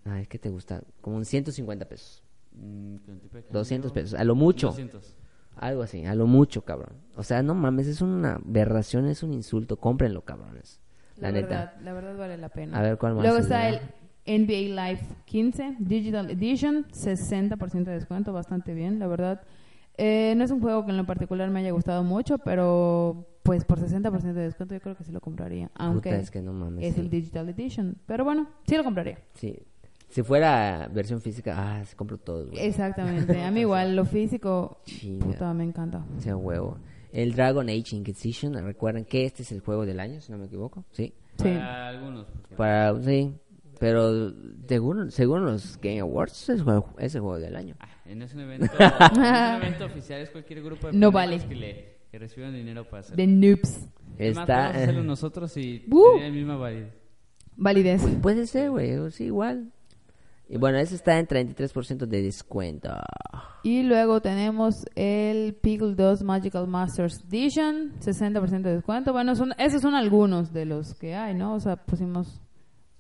Ay, 0.06 0.26
¿qué 0.28 0.40
te 0.40 0.50
gusta? 0.50 0.82
Como 1.02 1.18
en 1.18 1.26
150 1.26 1.86
pesos. 1.86 2.24
Mm, 2.54 2.96
con 2.98 3.20
tipo 3.20 3.36
de 3.36 3.44
cambio, 3.44 3.60
200 3.60 3.92
pesos, 3.92 4.20
a 4.20 4.24
lo 4.24 4.36
mucho. 4.36 4.68
200. 4.68 5.16
Algo 5.58 5.82
así, 5.82 6.06
a 6.06 6.16
lo 6.16 6.26
mucho, 6.26 6.64
cabrón. 6.64 6.94
O 7.18 7.24
sea, 7.24 7.44
no 7.44 7.54
mames, 7.54 7.88
es 7.88 8.02
una 8.02 8.36
aberración, 8.36 9.08
es 9.08 9.24
un 9.24 9.34
insulto. 9.34 9.78
Cómprenlo, 9.78 10.22
cabrones. 10.22 10.80
La, 11.18 11.34
neta. 11.34 11.48
Verdad, 11.48 11.74
la 11.82 11.94
verdad 11.94 12.18
vale 12.18 12.38
la 12.38 12.50
pena. 12.50 12.80
A 12.80 12.82
ver, 12.82 12.98
¿cuál 12.98 13.16
más? 13.16 13.24
Luego 13.24 13.40
es 13.40 13.44
está 13.44 13.68
el 13.68 13.82
NBA 14.26 14.88
Live 14.88 15.02
15 15.26 15.76
Digital 15.80 16.30
Edition, 16.30 16.86
60% 16.88 17.84
de 17.84 17.92
descuento, 17.92 18.32
bastante 18.32 18.74
bien, 18.74 19.00
la 19.00 19.08
verdad. 19.08 19.42
Eh, 20.02 20.34
no 20.38 20.46
es 20.46 20.52
un 20.52 20.62
juego 20.62 20.86
que 20.86 20.92
en 20.92 20.98
lo 20.98 21.06
particular 21.06 21.50
me 21.50 21.60
haya 21.60 21.72
gustado 21.72 22.04
mucho, 22.04 22.38
pero 22.38 23.28
pues 23.44 23.66
por 23.66 23.80
60% 23.80 24.34
de 24.34 24.44
descuento 24.44 24.74
yo 24.74 24.80
creo 24.80 24.96
que 24.96 25.04
sí 25.04 25.12
lo 25.12 25.20
compraría, 25.20 25.70
aunque 25.76 26.12
Puta, 26.12 26.22
es 26.22 26.32
que 26.32 26.42
no 26.42 26.54
mames. 26.54 26.86
es 26.86 26.96
sí. 26.96 27.02
el 27.02 27.10
Digital 27.10 27.50
Edition. 27.50 27.98
Pero 28.06 28.24
bueno, 28.24 28.48
sí 28.66 28.78
lo 28.78 28.86
compraría. 28.86 29.20
Sí. 29.34 29.60
Si 30.08 30.24
fuera 30.24 30.88
versión 30.92 31.20
física, 31.20 31.54
ah, 31.58 31.84
se 31.84 31.98
compro 31.98 32.18
todos, 32.18 32.50
güey. 32.50 32.66
Exactamente. 32.66 33.44
A 33.44 33.52
mí 33.52 33.60
igual 33.68 33.96
lo 33.98 34.06
físico, 34.06 34.80
Chinga. 34.86 35.26
puta, 35.26 35.54
me 35.54 35.66
encanta. 35.66 36.06
Sea 36.20 36.38
huevo. 36.38 36.78
El 37.12 37.34
Dragon 37.34 37.68
Age 37.68 37.98
Inquisition, 37.98 38.54
recuerden 38.54 39.04
que 39.04 39.26
este 39.26 39.44
es 39.44 39.52
el 39.52 39.60
juego 39.60 39.86
del 39.86 40.00
año, 40.00 40.22
si 40.22 40.32
no 40.32 40.38
me 40.38 40.46
equivoco. 40.46 40.86
Sí. 40.92 41.14
Sí. 41.38 41.44
Para 41.44 41.90
algunos. 41.90 42.28
Para, 42.56 43.02
sí. 43.02 43.34
Pero 43.80 44.32
según, 44.68 45.12
según 45.12 45.46
los 45.46 45.78
Game 45.82 46.00
Awards, 46.00 46.44
es 46.44 46.50
el 46.50 46.64
juego, 46.64 46.90
es 46.98 47.16
el 47.16 47.22
juego 47.22 47.40
del 47.40 47.56
año. 47.56 47.76
En 48.10 48.22
ese 48.22 48.42
evento, 48.42 48.66
en 48.78 49.22
ese 49.24 49.56
evento 49.58 49.86
oficial 49.86 50.22
es 50.22 50.30
cualquier 50.32 50.64
grupo 50.64 50.88
de 50.88 50.94
No 50.98 51.12
vale. 51.12 51.40
que, 51.48 51.56
le, 51.56 51.98
que 52.12 52.18
reciban 52.20 52.54
dinero 52.54 52.84
para 52.90 53.02
hacer. 53.02 53.16
De 53.16 53.28
noobs. 53.28 53.88
Es 54.18 54.36
más, 54.36 54.44
Está. 54.44 54.56
podemos 54.58 54.76
hacerlo 54.84 55.04
nosotros 55.04 55.58
y 55.58 55.86
Uh. 55.90 56.14
tener 56.16 56.30
la 56.30 56.36
misma 56.36 56.56
validez. 56.58 56.94
Validez. 57.56 58.02
Puede 58.22 58.48
ser, 58.48 58.72
güey, 58.72 59.12
sí, 59.12 59.26
igual. 59.26 59.72
Y 60.52 60.58
bueno, 60.58 60.80
ese 60.80 60.96
está 60.96 61.20
en 61.20 61.28
33% 61.28 62.08
de 62.08 62.22
descuento. 62.24 62.90
Y 63.62 63.84
luego 63.84 64.20
tenemos 64.22 64.84
el 64.96 65.54
Pixel 65.54 65.96
2 65.96 66.24
Magical 66.24 66.66
Masters 66.68 67.24
Edition, 67.28 67.92
60% 68.00 68.62
de 68.64 68.74
descuento. 68.76 69.14
Bueno, 69.14 69.36
son, 69.36 69.54
esos 69.60 69.82
son 69.84 69.94
algunos 69.94 70.52
de 70.52 70.66
los 70.66 70.96
que 70.96 71.14
hay, 71.14 71.36
¿no? 71.36 71.54
O 71.54 71.60
sea, 71.60 71.76
pusimos... 71.76 72.42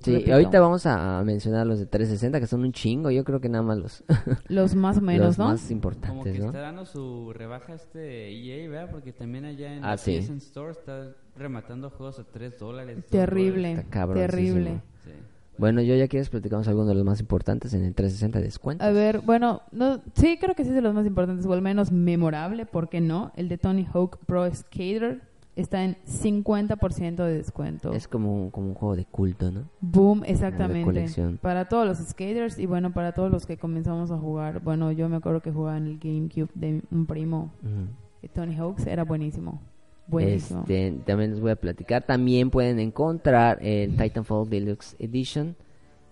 Sí, 0.01 0.13
repito, 0.13 0.33
ahorita 0.33 0.59
vamos 0.61 0.85
a 0.85 1.21
mencionar 1.25 1.67
los 1.67 1.79
de 1.79 1.85
360, 1.85 2.39
que 2.39 2.47
son 2.47 2.61
un 2.61 2.71
chingo. 2.71 3.11
Yo 3.11 3.23
creo 3.25 3.41
que 3.41 3.49
nada 3.49 3.63
más 3.63 3.77
los, 3.77 4.03
Los 4.47 4.73
más 4.75 4.97
o 4.97 5.01
menos, 5.01 5.27
los 5.27 5.37
¿no? 5.37 5.45
más 5.49 5.59
Como 5.59 5.67
que 5.67 5.73
importantes, 5.73 6.39
¿no? 6.39 6.45
está 6.47 6.59
dando 6.59 6.85
su 6.85 7.33
rebaja 7.33 7.73
este 7.73 8.29
EA, 8.31 8.69
¿verdad? 8.69 8.91
Porque 8.91 9.11
también 9.11 9.45
allá 9.45 9.73
en 9.75 9.83
Ah, 9.83 9.97
sí. 9.97 10.15
Store 10.15 10.71
está 10.71 11.11
rematando 11.35 11.89
juegos 11.89 12.17
a 12.19 12.23
3 12.23 12.57
dólares. 12.59 13.05
Terrible, 13.09 13.85
terrible. 13.91 14.81
Sí. 15.03 15.11
Bueno, 15.57 15.81
yo 15.81 15.93
ya 15.95 16.07
quieres 16.07 16.29
platicamos 16.29 16.69
algunos 16.69 16.87
de 16.87 16.95
los 16.95 17.03
más 17.03 17.19
importantes 17.19 17.73
en 17.73 17.83
el 17.83 17.93
360 17.93 18.39
descuento. 18.39 18.85
A 18.85 18.91
ver, 18.91 19.19
bueno, 19.19 19.63
no, 19.73 20.01
sí, 20.13 20.37
creo 20.39 20.55
que 20.55 20.63
sí 20.63 20.69
es 20.69 20.75
de 20.75 20.81
los 20.81 20.93
más 20.93 21.05
importantes, 21.05 21.45
o 21.45 21.51
al 21.51 21.61
menos 21.61 21.91
memorable, 21.91 22.65
¿por 22.65 22.87
qué 22.87 23.01
no? 23.01 23.33
El 23.35 23.49
de 23.49 23.57
Tony 23.57 23.85
Hawk 23.93 24.17
Pro 24.25 24.49
Skater 24.55 25.21
está 25.59 25.83
en 25.83 25.97
50% 26.05 27.15
de 27.23 27.33
descuento. 27.37 27.91
Es 27.93 28.07
como 28.07 28.33
un, 28.45 28.49
como 28.51 28.67
un 28.69 28.73
juego 28.73 28.95
de 28.95 29.05
culto, 29.05 29.51
¿no? 29.51 29.65
Boom, 29.81 30.23
exactamente. 30.25 30.83
colección. 30.85 31.37
Para 31.41 31.67
todos 31.67 31.85
los 31.85 31.97
skaters 31.97 32.57
y 32.59 32.65
bueno, 32.65 32.91
para 32.93 33.11
todos 33.13 33.31
los 33.31 33.45
que 33.45 33.57
comenzamos 33.57 34.11
a 34.11 34.17
jugar. 34.17 34.61
Bueno, 34.61 34.91
yo 34.91 35.09
me 35.09 35.17
acuerdo 35.17 35.41
que 35.41 35.51
jugaba 35.51 35.77
en 35.77 35.87
el 35.87 35.99
GameCube 35.99 36.49
de 36.55 36.81
un 36.91 37.05
primo, 37.05 37.51
Ujú. 37.63 37.87
eh, 38.23 38.29
Tony 38.33 38.55
Hawks, 38.55 38.87
era 38.87 39.03
buenísimo. 39.03 39.61
Buenísimo. 40.07 40.61
Este, 40.61 40.91
también 41.05 41.31
les 41.31 41.39
voy 41.39 41.51
a 41.51 41.55
platicar. 41.55 42.03
También 42.03 42.49
pueden 42.49 42.79
encontrar 42.79 43.59
el 43.61 43.95
Titanfall 43.95 44.49
Deluxe 44.49 44.95
Edition 44.97 45.55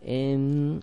en... 0.04 0.82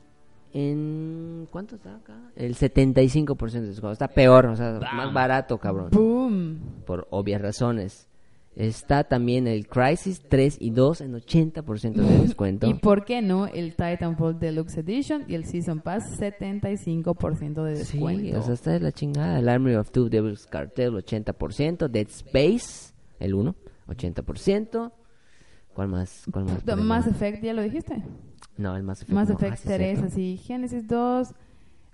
en 0.53 1.47
¿Cuánto 1.51 1.77
está 1.77 1.95
acá? 1.97 2.17
El 2.35 2.57
75% 2.57 3.51
de 3.53 3.61
descuento. 3.69 3.93
Está 3.93 4.09
peor, 4.09 4.47
o 4.47 4.57
sea, 4.57 4.81
más 4.95 5.13
barato, 5.13 5.59
cabrón. 5.59 5.91
Boom. 5.93 6.59
Por 6.85 7.07
obvias 7.11 7.41
razones. 7.41 8.09
Está 8.57 9.03
también 9.05 9.49
el 9.49 9.67
Crisis 9.67 10.23
3 10.29 10.59
y 10.61 10.71
2 10.71 11.01
en 11.01 11.15
80% 11.15 11.93
de 11.95 12.19
descuento. 12.21 12.67
Y 12.71 12.75
por 12.75 13.05
qué 13.05 13.21
no 13.21 13.47
el 13.47 13.75
Titanfall 13.75 14.39
Deluxe 14.39 14.79
Edition 14.79 15.25
y 15.27 15.35
el 15.35 15.45
Season 15.45 15.81
Pass 15.81 16.21
75% 16.21 17.65
de 17.65 17.77
Sí, 17.77 17.99
descuento. 17.99 18.39
o 18.39 18.43
sea, 18.43 18.55
está 18.55 18.71
de 18.73 18.81
la 18.81 18.93
chingada. 18.93 19.39
El 19.41 19.49
Army 19.49 19.75
of 19.75 19.91
Two 19.91 20.09
Devils 20.09 20.47
Cartel, 20.47 20.93
80%. 20.95 21.89
Dead 21.89 22.07
Space, 22.09 22.93
el 23.19 23.35
1, 23.35 23.57
80%. 23.89 24.93
¿Cuál 25.75 25.89
más? 25.89 26.23
¿Cuál 26.31 26.45
más? 26.45 26.65
Mass 26.79 27.07
Effect, 27.09 27.43
¿ya 27.43 27.53
lo 27.55 27.63
dijiste? 27.63 28.05
No, 28.57 28.77
el 28.77 28.85
Mass 28.85 29.03
Effect. 29.03 29.13
Mass 29.15 29.29
no. 29.31 29.35
Effect 29.35 29.53
Ah, 29.55 29.57
sí, 29.57 29.69
3, 29.69 29.79
cierto. 29.99 30.07
así, 30.07 30.37
Genesis 30.37 30.87
2, 30.87 31.35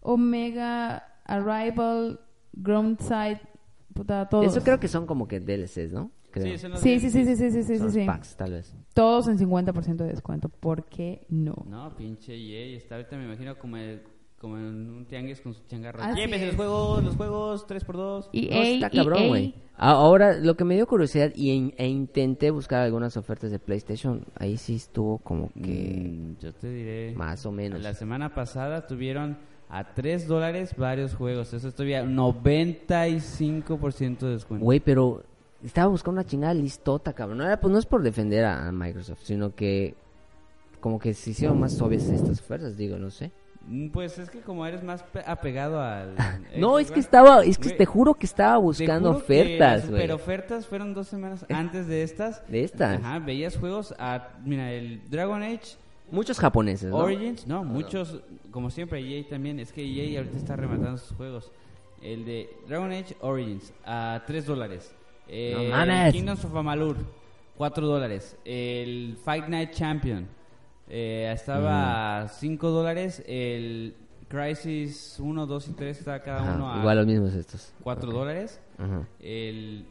Omega, 0.03 1.05
Arrival, 1.25 2.20
Groundside, 2.53 3.40
puta, 3.94 4.29
todos. 4.29 4.46
Eso 4.46 4.62
creo 4.62 4.79
que 4.81 4.88
son 4.88 5.07
como 5.07 5.27
que 5.27 5.40
DLCs, 5.40 5.92
¿no? 5.92 6.11
Creo. 6.31 6.59
Sí, 6.59 6.69
Sí, 6.79 7.01
sí, 7.01 7.11
sí, 7.11 7.25
sí, 7.25 7.37
sí, 7.37 7.51
sí, 7.51 7.62
sí, 7.62 7.79
sí, 7.79 7.90
sí. 7.90 8.07
packs, 8.07 8.37
tal 8.37 8.53
vez. 8.53 8.75
Todos 8.95 9.29
en 9.29 9.38
50% 9.38 10.05
de 10.05 10.11
descuento. 10.11 10.49
¿Por 10.49 10.85
qué 10.85 11.25
no? 11.29 11.55
No, 11.69 11.95
pinche 11.97 12.35
EA. 12.35 12.77
Está 12.77 12.95
ahorita 12.97 13.16
me 13.16 13.25
imagino 13.25 13.59
como, 13.59 13.77
el- 13.77 14.03
como 14.38 14.57
en 14.57 14.64
un 14.90 15.05
tianguis 15.07 15.40
con 15.40 15.55
su 15.55 15.62
changarro. 15.66 16.03
Así 16.03 16.21
Llévese 16.21 16.43
es. 16.45 16.47
los 16.49 16.57
juegos, 16.57 17.05
los 17.05 17.16
juegos 17.16 17.66
3x2. 17.66 18.29
Y 18.33 18.49
No, 18.49 18.62
está 18.62 18.90
cabrón, 18.90 19.29
güey. 19.29 19.55
A- 19.77 19.93
Ahora, 19.93 20.37
lo 20.38 20.57
que 20.57 20.64
me 20.64 20.75
dio 20.77 20.87
curiosidad 20.87 21.33
y 21.35 21.51
in- 21.51 21.75
e 21.77 21.88
intenté 21.88 22.51
buscar 22.51 22.83
algunas 22.83 23.16
ofertas 23.16 23.51
de 23.51 23.59
PlayStation, 23.59 24.25
ahí 24.37 24.57
sí 24.57 24.77
estuvo 24.77 25.19
como 25.19 25.51
que 25.55 26.11
Mm, 26.11 26.37
yo 26.40 26.53
te 26.55 26.71
diré. 26.71 27.14
más 27.16 27.45
o 27.47 27.53
menos. 27.53 27.83
La 27.83 27.95
semana 27.95 28.35
pasada 28.35 28.87
tuvieron 28.87 29.38
a 29.69 29.95
3 29.95 30.27
dólares 30.27 30.75
varios 30.77 31.14
juegos. 31.14 31.53
Eso 31.55 31.71
todavía 31.73 32.03
95% 32.05 34.27
de 34.27 34.33
descuento. 34.33 34.64
Güey, 34.64 34.81
pero 34.81 35.23
estaba 35.64 35.88
buscando 35.88 36.20
una 36.20 36.29
chingada 36.29 36.55
listota, 36.55 37.12
cabrón. 37.12 37.38
No, 37.38 37.44
era, 37.44 37.61
pues 37.61 37.73
no 37.73 37.79
es 37.79 37.87
por 37.87 38.03
defender 38.03 38.44
a, 38.44 38.68
a 38.68 38.73
Microsoft, 38.73 39.20
sino 39.23 39.55
que 39.55 39.94
como 40.81 40.99
que 40.99 41.12
se 41.14 41.31
hicieron 41.31 41.61
más 41.61 41.81
obvias 41.81 42.05
estas 42.09 42.40
ofertas, 42.40 42.77
digo, 42.77 42.96
no 42.99 43.11
sé. 43.11 43.31
Mm, 43.66 43.90
Pues 43.90 44.18
es 44.18 44.31
que 44.31 44.40
como 44.40 44.64
eres 44.66 44.83
más 44.83 45.03
pe- 45.03 45.23
apegado 45.27 45.81
al... 45.81 46.14
No, 46.57 46.79
es 46.79 46.90
que 46.90 47.01
estaba, 47.01 47.44
es 47.44 47.59
que 47.59 47.70
te 47.70 47.85
juro 47.85 48.14
que 48.14 48.25
estaba 48.25 48.57
buscando 48.57 49.11
ofertas, 49.11 49.83
güey. 49.90 50.01
super 50.01 50.12
ofertas 50.12 50.66
fueron 50.66 50.94
dos 50.94 51.09
semanas 51.09 51.44
antes 51.51 51.87
de 51.87 52.03
estas. 52.03 52.42
De 52.49 52.64
estas. 52.64 52.99
Ajá, 52.99 53.18
veías 53.18 53.59
juegos 53.59 53.94
a... 53.99 54.31
Mira, 54.44 54.73
el 54.73 55.03
Dragon 55.11 55.42
Age 55.42 55.77
Muchos 56.11 56.40
japoneses, 56.40 56.90
¿no? 56.90 56.96
Origins, 56.96 57.46
no, 57.46 57.62
muchos, 57.62 58.20
como 58.51 58.68
siempre, 58.70 58.99
EA 59.01 59.29
también, 59.29 59.61
es 59.61 59.70
que 59.73 59.85
EA 59.85 60.18
ahorita 60.18 60.38
está 60.38 60.57
rematando 60.57 60.99
sus 60.99 61.16
juegos. 61.16 61.53
El 62.03 62.25
de 62.25 62.51
Dragon 62.66 62.90
Age 62.90 63.14
Origins 63.20 63.73
a 63.85 64.20
3 64.27 64.44
dólares. 64.46 64.92
No 65.28 65.35
El 65.35 65.70
mames. 65.70 66.12
Kingdoms 66.12 66.44
of 66.44 66.54
Amalur, 66.56 66.96
4 67.56 67.87
dólares. 67.87 68.37
El 68.44 69.16
Fight 69.24 69.46
Night 69.48 69.70
Champion 69.72 70.26
eh, 70.88 71.30
estaba 71.33 72.22
a 72.22 72.28
5 72.28 72.70
dólares. 72.70 73.22
El 73.26 73.94
Crisis 74.28 75.16
1, 75.20 75.46
2 75.46 75.68
y 75.68 75.72
3 75.72 75.98
estaba 75.98 76.20
cada 76.20 76.40
Ajá, 76.42 76.54
uno 76.56 76.72
a 76.72 76.78
igual 76.78 76.96
los 76.98 77.06
mismos 77.06 77.35
estos. 77.35 77.72
4 77.83 78.09
Ok. 78.09 78.14
dólares. 78.14 78.61
Ajá. 78.78 79.06
El 79.20 79.85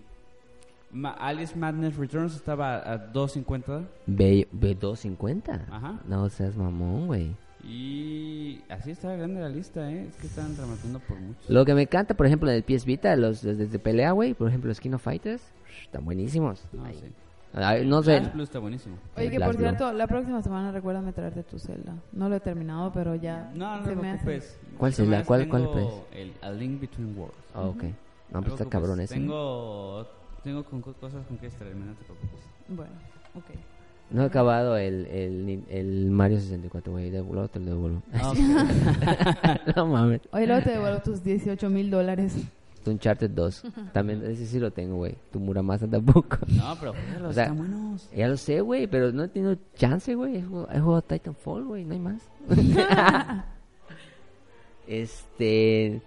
Ma- 0.92 1.12
Alice 1.20 1.56
Madness 1.56 1.96
Returns 1.98 2.36
estaba 2.36 2.78
a 2.78 3.12
2.50. 3.14 3.86
B, 4.08 4.48
B250. 4.52 5.66
Ajá. 5.70 6.00
No 6.08 6.28
seas 6.30 6.56
mamón, 6.58 7.08
güey. 7.08 7.36
Y 7.64 8.62
así 8.70 8.92
está 8.92 9.16
grande 9.16 9.42
la 9.42 9.50
lista, 9.50 9.92
¿eh? 9.92 10.08
Es 10.10 10.16
que 10.16 10.28
están 10.28 10.56
rematando 10.56 11.00
por 11.00 11.20
mucho. 11.20 11.40
Lo 11.48 11.66
que 11.66 11.74
me 11.74 11.84
encanta, 11.84 12.14
por 12.16 12.26
ejemplo, 12.26 12.50
del 12.50 12.64
PS 12.64 12.86
Vita, 12.86 13.16
los, 13.16 13.44
los 13.44 13.72
de 13.72 13.80
pelea, 13.80 14.12
güey, 14.12 14.34
por 14.34 14.48
ejemplo, 14.48 14.70
los 14.70 14.80
King 14.80 14.92
of 14.94 15.02
Fighters, 15.04 15.42
están 15.84 16.06
buenísimos. 16.06 16.64
No, 16.72 16.86
Ay, 16.86 16.96
sí. 17.00 17.06
ay, 17.54 17.86
no 17.86 18.02
sé. 18.02 18.22
Blue 18.34 18.44
está 18.44 18.60
buenísimo. 18.60 18.98
Oye, 19.18 19.26
El 19.26 19.32
que 19.32 19.40
por 19.40 19.50
Blue. 19.56 19.60
cierto, 19.60 19.92
la 19.94 20.08
próxima 20.08 20.42
semana 20.42 20.72
recuérdame 20.72 21.12
traerte 21.12 21.44
tu 21.44 21.60
celda. 21.60 21.96
No 22.14 22.30
lo 22.30 22.36
he 22.36 22.40
terminado, 22.40 22.92
pero 22.94 23.16
ya. 23.16 23.52
No, 23.54 23.78
no 23.78 23.84
se 23.84 23.90
te 23.90 23.96
me 23.98 24.12
hace- 24.12 24.24
preocupes. 24.26 24.58
¿Cuál 24.78 24.94
semana 24.94 25.24
¿Cuál- 25.26 25.48
cuál, 25.50 25.64
tengo 25.64 26.08
El 26.14 26.34
A 26.42 26.52
Link 26.52 26.80
Between 26.80 27.18
Worlds. 27.18 27.38
Ah, 27.54 27.62
ok. 27.64 27.84
No, 28.32 28.42
pues 28.42 28.54
está 28.54 28.66
cabrón 28.70 29.02
ese. 29.02 29.16
¿no? 29.20 29.22
Tengo, 29.22 30.08
tengo 30.44 30.64
con- 30.64 30.82
cosas 30.82 31.26
con 31.28 31.38
que 31.38 31.48
extraerme, 31.48 31.86
no 31.88 31.94
te 31.94 32.06
preocupes. 32.06 32.40
Bueno, 32.70 32.92
ok. 33.36 33.46
No 34.12 34.24
he 34.24 34.26
acabado 34.26 34.76
el, 34.76 35.06
el, 35.06 35.64
el 35.70 36.10
Mario 36.10 36.40
64, 36.40 36.92
güey. 36.92 37.10
de- 37.12 37.20
Luego 37.22 37.48
te 37.48 37.60
lo 37.60 37.66
devuelvo. 37.68 38.02
no 39.76 39.86
mames. 39.86 40.22
Oye, 40.32 40.48
luego 40.48 40.64
te 40.64 40.72
devuelvo 40.72 41.00
tus 41.02 41.24
18 41.24 41.70
mil 41.70 41.92
dólares. 41.92 42.36
Tu 42.84 42.92
Uncharted 42.92 43.30
2. 43.30 43.64
También, 43.94 44.24
ese 44.26 44.46
sí 44.48 44.58
lo 44.60 44.72
tengo, 44.72 44.96
güey. 44.96 45.16
Tu 45.32 45.40
Muramasa 45.40 45.86
tampoco. 45.88 46.38
No, 46.48 46.76
pero 46.80 46.94
O 47.28 47.34
sea, 47.34 47.52
buenos. 47.52 48.10
Ya 48.16 48.28
lo 48.28 48.38
sé, 48.38 48.62
güey, 48.62 48.88
pero 48.88 49.12
no 49.12 49.26
he 49.26 49.28
tenido 49.28 49.56
chance, 49.76 50.16
güey. 50.16 50.38
He 50.38 50.42
jugado, 50.44 50.70
he 50.72 50.80
jugado 50.80 51.02
Titanfall, 51.04 51.66
güey, 51.66 51.86
no 51.86 51.94
hay 51.94 52.00
más. 52.00 52.22
este. 54.88 56.02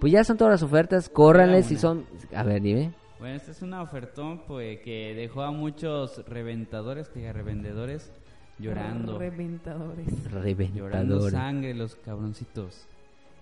Pues 0.00 0.12
ya 0.12 0.24
son 0.24 0.36
todas 0.36 0.52
las 0.52 0.62
ofertas. 0.62 1.08
Córranles 1.08 1.66
si 1.66 1.76
son. 1.76 2.04
A 2.34 2.42
ver, 2.42 2.60
dime. 2.62 2.92
Bueno, 3.18 3.36
esta 3.36 3.52
es 3.52 3.62
una 3.62 3.80
ofertón 3.80 4.40
pues, 4.46 4.80
que 4.80 5.14
dejó 5.14 5.42
a 5.42 5.50
muchos 5.52 6.26
reventadores, 6.26 7.08
que 7.08 7.20
diga 7.20 7.32
revendedores, 7.32 8.12
llorando. 8.58 9.18
Reventadores. 9.18 10.06
Llorando 10.10 10.40
Reventadores. 10.40 11.32
sangre 11.32 11.74
los 11.74 11.94
cabroncitos. 11.94 12.86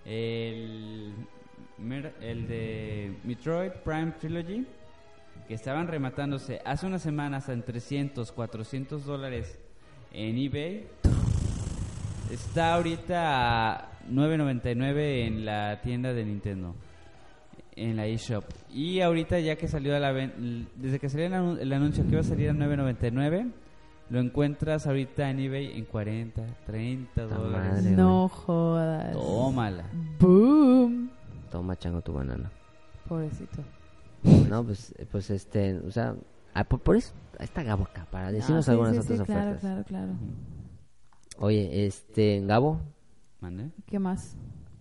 El, 0.05 1.13
el 2.21 2.47
de 2.47 3.17
Metroid 3.23 3.71
Prime 3.83 4.11
Trilogy, 4.19 4.65
que 5.47 5.53
estaban 5.55 5.87
rematándose 5.87 6.61
hace 6.65 6.85
unas 6.85 7.01
semanas 7.01 7.49
en 7.49 7.63
300, 7.63 8.31
400 8.31 9.05
dólares 9.05 9.59
en 10.11 10.37
eBay, 10.37 10.87
está 12.31 12.75
ahorita 12.75 13.71
a 13.71 13.91
9.99 14.09 15.27
en 15.27 15.45
la 15.45 15.81
tienda 15.81 16.13
de 16.13 16.25
Nintendo. 16.25 16.75
En 17.75 17.95
la 17.97 18.05
eShop. 18.05 18.43
Y 18.71 19.01
ahorita 19.01 19.39
ya 19.39 19.55
que 19.55 19.67
salió 19.67 19.95
a 19.95 19.99
la 19.99 20.11
ven- 20.11 20.67
desde 20.75 20.99
que 20.99 21.09
salió 21.09 21.25
el, 21.27 21.33
anu- 21.33 21.59
el 21.59 21.73
anuncio 21.73 22.03
que 22.03 22.11
iba 22.11 22.19
a 22.21 22.23
salir 22.23 22.49
a 22.49 22.53
9.99, 22.53 23.51
lo 24.09 24.19
encuentras 24.19 24.85
ahorita 24.85 25.29
en 25.29 25.39
eBay 25.39 25.77
en 25.77 25.85
40, 25.85 26.45
30 26.65 27.13
Ta 27.15 27.35
dólares. 27.35 27.73
madre. 27.83 27.91
No 27.91 28.27
jodas. 28.29 29.13
Tómala. 29.13 29.85
Boom. 30.19 31.09
Toma, 31.51 31.75
chango, 31.77 32.01
tu 32.01 32.13
banana. 32.13 32.51
Pobrecito. 33.07 33.63
No, 34.49 34.63
pues, 34.63 34.93
pues 35.11 35.29
este. 35.31 35.75
O 35.79 35.91
sea, 35.91 36.15
ah, 36.53 36.63
por, 36.63 36.79
por 36.79 36.95
eso. 36.95 37.13
Está 37.39 37.63
Gabo 37.63 37.83
acá, 37.85 38.05
para 38.11 38.31
decirnos 38.31 38.67
Ah, 38.67 38.71
sí, 38.71 38.71
algunas 38.71 38.93
sí, 38.93 38.99
otras 39.01 39.19
sí, 39.19 39.25
claro, 39.25 39.41
ofertas. 39.51 39.61
claro, 39.61 39.83
claro. 39.85 40.13
Oye, 41.39 41.85
este. 41.87 42.41
Gabo, 42.45 42.79
¿Mande? 43.41 43.71
¿Qué 43.87 43.99
más? 43.99 44.37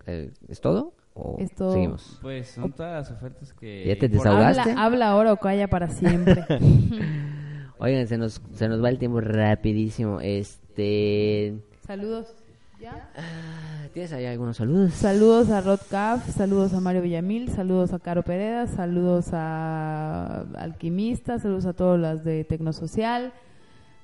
eh, 0.06 0.30
¿es 0.48 0.60
todo? 0.60 0.94
¿O 1.14 1.36
Es 1.38 1.54
todo. 1.54 1.72
seguimos? 1.74 2.18
Pues 2.22 2.48
son 2.50 2.72
todas 2.72 3.08
las 3.08 3.16
ofertas 3.16 3.52
que... 3.52 3.84
¿Ya 3.86 3.94
te 3.98 4.08
por- 4.08 4.18
desahogaste? 4.18 4.60
Habla, 4.70 4.84
habla 4.84 5.08
ahora 5.10 5.32
o 5.32 5.36
calla 5.36 5.68
para 5.68 5.88
siempre. 5.88 6.44
Oigan, 7.78 8.06
se 8.06 8.16
nos, 8.16 8.40
se 8.54 8.68
nos 8.68 8.82
va 8.82 8.88
el 8.88 8.98
tiempo 8.98 9.20
rapidísimo. 9.20 10.20
Este. 10.20 11.54
Saludos. 11.86 12.34
¿Ya? 12.80 13.10
ah, 13.16 13.86
¿Tienes 13.92 14.12
ahí 14.12 14.26
algunos 14.26 14.56
saludos? 14.56 14.92
Saludos 14.94 15.50
a 15.50 15.60
Rod 15.60 15.78
Caff, 15.88 16.28
saludos 16.30 16.72
a 16.74 16.80
Mario 16.80 17.02
Villamil, 17.02 17.48
saludos 17.50 17.92
a 17.92 18.00
Caro 18.00 18.24
Pereda, 18.24 18.66
saludos 18.66 19.28
a 19.32 20.40
Alquimista, 20.56 21.38
saludos 21.38 21.66
a 21.66 21.74
todas 21.74 22.00
las 22.00 22.24
de 22.24 22.42
Tecnosocial, 22.42 23.32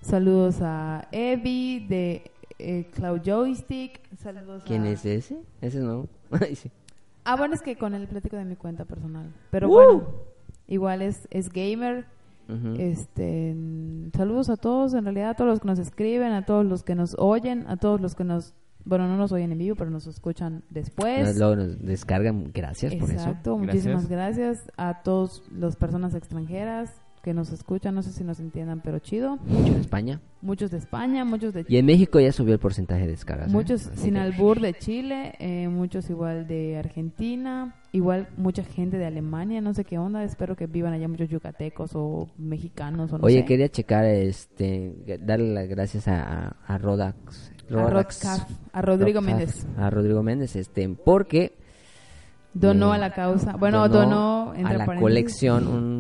saludos 0.01 0.59
a 0.61 1.09
Evi 1.11 1.87
de 1.89 2.31
eh, 2.61 2.89
Cloud 2.95 3.23
Joystick, 3.25 3.99
saludos 4.17 4.63
¿Quién 4.65 4.85
a... 4.85 4.91
es 4.91 5.05
ese? 5.05 5.39
Ese 5.61 5.81
no. 5.81 6.07
Ay, 6.31 6.55
sí. 6.55 6.71
Ah, 7.31 7.37
bueno, 7.37 7.55
es 7.55 7.61
que 7.63 7.77
con 7.77 7.95
el 7.95 8.07
platico 8.09 8.37
de 8.37 8.45
mi 8.45 8.57
cuenta 8.57 8.85
personal. 8.87 9.31
Pero 9.51 9.69
¡Uh! 9.69 9.73
bueno, 9.73 10.03
igual 10.67 11.03
es, 11.03 11.29
es 11.31 11.51
gamer. 11.51 12.07
Este, 12.79 13.55
saludos 14.17 14.49
a 14.49 14.57
todos, 14.57 14.95
en 14.95 15.05
realidad 15.05 15.31
a 15.31 15.35
todos 15.35 15.51
los 15.51 15.61
que 15.61 15.67
nos 15.69 15.79
escriben, 15.79 16.33
a 16.33 16.47
todos 16.47 16.65
los 16.65 16.83
que 16.83 16.95
nos 16.95 17.15
oyen, 17.19 17.67
a 17.69 17.77
todos 17.77 18.01
los 18.01 18.15
que 18.15 18.25
nos, 18.25 18.55
bueno, 18.87 19.07
no 19.07 19.19
nos 19.19 19.33
oyen 19.33 19.53
en 19.53 19.59
vivo, 19.59 19.77
pero 19.77 19.91
nos 19.91 20.07
escuchan 20.07 20.63
después. 20.71 21.27
Nos- 21.27 21.37
luego 21.37 21.57
nos 21.57 21.79
descargan. 21.83 22.51
Gracias 22.55 22.95
por 22.95 23.11
eso. 23.11 23.19
Exacto, 23.29 23.59
muchísimas 23.59 24.09
gracias 24.09 24.57
a 24.79 25.03
todas 25.03 25.43
las 25.53 25.77
personas 25.77 26.15
extranjeras 26.15 26.91
que 27.29 27.35
nos 27.35 27.53
escuchan, 27.53 27.95
no 27.95 28.03
sé 28.03 28.11
si 28.13 28.25
nos 28.25 28.41
entiendan, 28.41 28.81
pero 28.83 29.01
chido. 29.01 29.37
Mucho 29.47 29.75
de 29.75 29.81
España. 29.83 30.21
Muchos 30.41 30.71
de 30.71 30.79
España, 30.79 31.27
muchos 31.27 31.53
de 31.53 31.67
Y 31.69 31.77
en 31.77 31.85
México 31.85 32.19
ya 32.21 32.33
subió 32.33 32.55
el 32.55 32.59
porcentaje 32.59 33.03
de 33.03 33.09
descargas. 33.09 33.49
¿eh? 33.49 33.53
Muchos 33.53 33.87
Así 33.89 34.01
sin 34.05 34.15
que- 34.15 34.21
albur 34.21 34.61
de 34.61 34.73
Chile, 34.73 35.35
eh, 35.39 35.69
muchos 35.69 36.09
igual 36.09 36.47
de 36.47 36.79
Argentina, 36.79 37.75
igual 37.93 38.29
mucha 38.39 38.65
gente 38.65 38.97
de 38.97 39.05
Alemania, 39.05 39.61
no 39.61 39.75
sé 39.75 39.85
qué 39.85 39.99
onda, 39.99 40.25
espero 40.25 40.57
que 40.57 40.67
vivan 40.67 40.95
allá 40.95 41.07
muchos 41.07 41.29
yucatecos 41.29 41.91
o 41.95 42.29
mexicanos 42.39 43.13
o 43.13 43.19
no 43.19 43.25
Oye, 43.25 43.41
sé. 43.41 43.45
quería 43.45 43.69
checar, 43.69 44.07
este, 44.07 44.95
darle 45.21 45.53
las 45.53 45.69
gracias 45.69 46.09
a, 46.09 46.23
a, 46.49 46.57
a 46.67 46.79
Rodax. 46.79 47.53
a, 47.71 47.73
Rodax- 47.75 47.91
Rodcaf, 48.25 48.51
a 48.73 48.81
Rodrigo 48.81 49.21
Rodax, 49.21 49.37
Méndez. 49.39 49.67
A 49.77 49.91
Rodrigo 49.91 50.23
Méndez, 50.23 50.57
este, 50.57 50.89
porque 50.89 51.59
Donó 52.55 52.89
Mm, 52.89 52.93
a 52.93 52.99
la 52.99 53.13
causa, 53.13 53.57
bueno, 53.57 53.89
donó, 53.91 54.53
entre 54.57 54.75
a 54.75 54.79
la 54.79 54.87
colección 54.99 55.69
un 55.69 55.98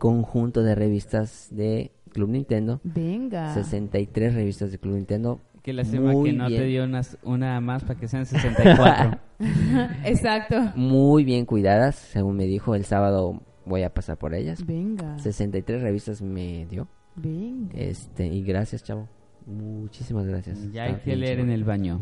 conjunto 0.00 0.64
de 0.64 0.74
revistas 0.74 1.46
de 1.52 1.92
Club 2.12 2.30
Nintendo. 2.30 2.80
Venga. 2.82 3.54
63 3.54 4.34
revistas 4.34 4.72
de 4.72 4.78
Club 4.78 4.94
Nintendo. 4.96 5.40
Qué 5.62 5.72
lástima 5.74 6.10
Muy 6.10 6.30
que 6.30 6.36
no 6.36 6.48
bien. 6.48 6.60
te 6.62 6.66
dio 6.66 6.84
unas, 6.84 7.18
una 7.22 7.60
más 7.60 7.84
para 7.84 8.00
que 8.00 8.08
sean 8.08 8.26
64. 8.26 9.20
Exacto. 10.04 10.56
Muy 10.74 11.22
bien 11.24 11.44
cuidadas, 11.44 11.94
según 11.96 12.36
me 12.36 12.46
dijo 12.46 12.74
el 12.74 12.84
sábado 12.84 13.42
voy 13.66 13.82
a 13.82 13.92
pasar 13.92 14.16
por 14.16 14.34
ellas. 14.34 14.64
Venga. 14.66 15.18
63 15.18 15.82
revistas 15.82 16.22
me 16.22 16.66
dio. 16.66 16.88
Venga. 17.14 17.78
Este, 17.78 18.26
y 18.26 18.42
gracias, 18.42 18.82
chavo. 18.82 19.06
Muchísimas 19.46 20.26
gracias. 20.26 20.72
ya 20.72 20.84
hay 20.84 20.96
que 20.96 21.14
leer 21.14 21.40
en 21.40 21.50
el 21.50 21.62
baño. 21.64 22.00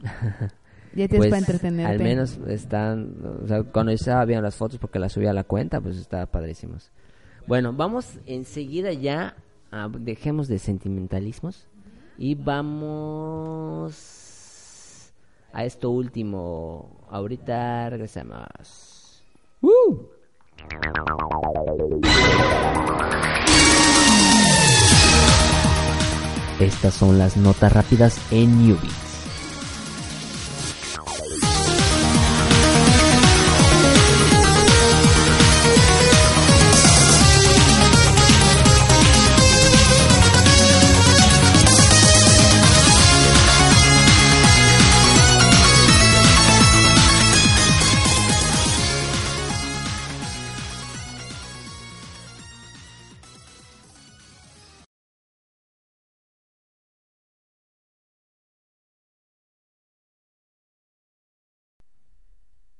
Ya 0.94 1.06
tienes 1.06 1.28
Pues, 1.28 1.30
para 1.30 1.38
entretenerte. 1.40 1.92
Al 1.92 1.98
menos 2.02 2.38
están, 2.48 3.14
o 3.44 3.46
sea, 3.46 3.62
cuando 3.62 3.92
yo 3.92 3.96
estaba 3.96 4.24
viendo 4.24 4.42
las 4.42 4.56
fotos 4.56 4.78
porque 4.78 4.98
las 4.98 5.12
subí 5.12 5.26
a 5.26 5.34
la 5.34 5.44
cuenta, 5.44 5.82
pues 5.82 5.98
estaba 5.98 6.24
padrísimos. 6.26 6.90
Bueno, 7.48 7.72
vamos 7.72 8.18
enseguida 8.26 8.92
ya, 8.92 9.34
a- 9.72 9.88
dejemos 9.88 10.46
de 10.48 10.58
sentimentalismos 10.58 11.66
y 12.18 12.34
vamos 12.34 13.94
a 15.52 15.64
esto 15.64 15.88
último. 15.90 16.90
Ahorita 17.10 17.88
regresamos. 17.88 19.22
Estas 26.60 26.94
son 26.94 27.18
las 27.18 27.36
notas 27.36 27.72
rápidas 27.72 28.20
en 28.32 28.66
Newbie. 28.66 28.90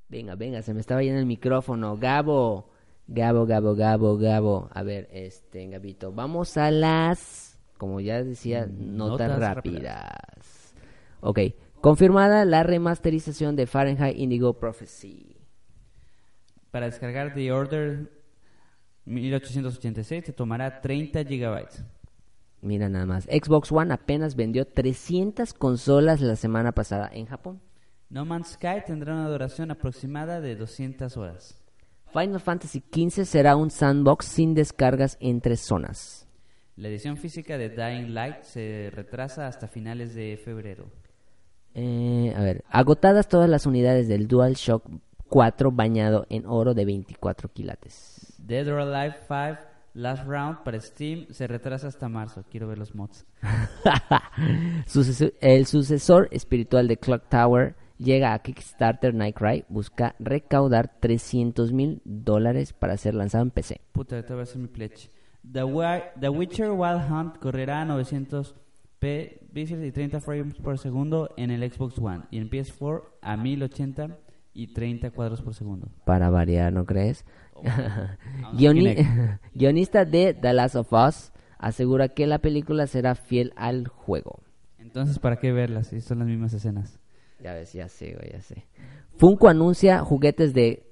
Venga, 0.09 0.37
venga, 0.37 0.63
se 0.63 0.73
me 0.73 0.81
estaba 0.81 1.03
yendo 1.03 1.21
el 1.21 1.27
micrófono. 1.27 1.97
Gabo, 1.99 2.71
Gabo, 3.07 3.47
Gabo, 3.47 3.75
Gabo, 3.75 4.17
Gabo. 4.17 4.69
A 4.73 4.83
ver, 4.83 5.09
este, 5.13 5.67
Gabito. 5.69 6.13
Vamos 6.13 6.57
a 6.57 6.71
las, 6.71 7.59
como 7.77 8.01
ya 8.01 8.23
decía, 8.23 8.67
notas, 8.67 9.29
Notas 9.29 9.39
rápidas. 9.39 10.75
Ok, 11.21 11.41
confirmada 11.81 12.45
la 12.45 12.63
remasterización 12.63 13.55
de 13.55 13.67
Fahrenheit 13.67 14.17
Indigo 14.17 14.55
Prophecy. 14.55 15.37
Para 16.71 16.87
descargar 16.87 17.35
The 17.35 17.53
Order 17.53 18.11
1886 19.05 20.25
te 20.25 20.33
tomará 20.33 20.81
30 20.81 21.25
gigabytes. 21.25 21.85
Mira 22.61 22.89
nada 22.89 23.07
más. 23.07 23.25
Xbox 23.25 23.71
One 23.73 23.93
apenas 23.93 24.37
vendió 24.37 24.67
300 24.67 25.55
consolas 25.55 26.21
la 26.21 26.37
semana 26.37 26.73
pasada 26.73 27.09
en 27.13 27.27
Japón. 27.27 27.61
No 28.11 28.25
Man's 28.25 28.53
Sky 28.53 28.83
tendrá 28.87 29.13
una 29.13 29.29
duración 29.29 29.71
aproximada 29.71 30.41
de 30.41 30.57
200 30.57 31.15
horas. 31.19 31.61
Final 32.11 32.41
Fantasy 32.41 32.83
XV 32.91 33.27
será 33.27 33.55
un 33.55 33.71
sandbox 33.71 34.25
sin 34.25 34.55
descargas 34.55 35.19
entre 35.21 35.59
zonas. 35.59 36.27
La 36.77 36.89
edición 36.89 37.19
física 37.19 37.59
de 37.59 37.69
Dying 37.69 38.15
Light 38.15 38.45
se 38.45 38.91
retrasa 38.95 39.47
hasta 39.47 39.69
finales 39.69 40.15
de 40.15 40.41
febrero. 40.43 40.91
Eh, 41.75 42.33
a 42.35 42.41
ver, 42.41 42.65
agotadas 42.71 43.29
todas 43.29 43.51
las 43.51 43.67
unidades 43.67 44.09
del 44.09 44.27
DualShock 44.27 44.89
4 45.29 45.71
bañado 45.71 46.25
en 46.31 46.47
oro 46.47 46.73
de 46.73 46.87
24 46.87 47.51
quilates. 47.53 48.35
Dead 48.39 48.67
or 48.73 48.81
Alive 48.81 49.17
5 49.29 49.69
Last 49.93 50.27
Round 50.27 50.63
para 50.65 50.81
Steam 50.81 51.27
se 51.31 51.47
retrasa 51.47 51.89
hasta 51.89 52.09
marzo. 52.09 52.43
Quiero 52.51 52.69
ver 52.69 52.79
los 52.79 52.95
mods. 52.95 53.27
El 55.41 55.67
sucesor 55.67 56.29
espiritual 56.31 56.89
de 56.89 56.97
Clock 56.97 57.29
Tower 57.29 57.75
llega 57.99 58.33
a 58.33 58.39
Kickstarter 58.41 59.13
Nightcry, 59.15 59.65
busca 59.69 60.15
recaudar 60.19 60.89
300 61.01 61.73
mil 61.73 62.01
dólares 62.05 62.73
para 62.73 62.97
ser 62.97 63.15
lanzado 63.15 63.43
en 63.45 63.51
PC. 63.51 63.81
Puta, 63.93 64.25
te 64.25 64.33
voy 64.33 64.41
a 64.41 64.43
hacer 64.45 64.59
mi 64.59 64.69
pledge. 64.69 65.11
The, 65.51 65.65
Wi- 65.65 66.03
The 66.21 66.29
Witcher 66.29 66.71
Wild 66.71 67.11
Hunt 67.11 67.39
correrá 67.39 67.83
a 67.83 67.87
900p 67.87 69.39
bits 69.53 69.71
y 69.73 69.93
30 69.93 70.21
frames 70.21 70.55
por 70.57 70.79
segundo 70.79 71.31
en 71.37 71.51
el 71.51 71.69
Xbox 71.71 71.99
One 71.99 72.23
y 72.31 72.39
en 72.39 72.51
PS4 72.51 73.03
a 73.23 73.37
1080 73.37 74.17
y 74.55 74.73
30 74.75 75.11
cuadros 75.13 75.41
por 75.43 75.55
segundo. 75.55 75.89
Para 76.05 76.31
variar, 76.31 76.73
¿no 76.73 76.85
crees? 76.85 77.25
Guioni- 78.55 78.95
Kinect. 78.97 79.41
guionista 79.55 80.05
de 80.05 80.35
The 80.35 80.53
Last 80.53 80.77
of 80.77 80.93
Us 80.93 81.33
asegura 81.59 82.09
que 82.09 82.27
la 82.27 82.39
película 82.39 82.87
será 82.87 83.15
fiel 83.15 83.53
al 83.57 83.89
juego. 83.89 84.41
Entonces, 84.79 85.19
¿para 85.19 85.37
qué 85.39 85.53
verlas 85.53 85.89
si 85.89 86.01
son 86.01 86.21
las 86.21 86.29
mismas 86.29 86.53
escenas? 86.53 86.99
Ya 87.41 87.55
ves, 87.55 87.73
ya 87.73 87.89
sé, 87.89 88.15
güey, 88.15 88.33
ya 88.33 88.41
sé. 88.41 88.65
Funko 89.17 89.49
anuncia 89.49 90.01
juguetes 90.01 90.53
de 90.55 90.85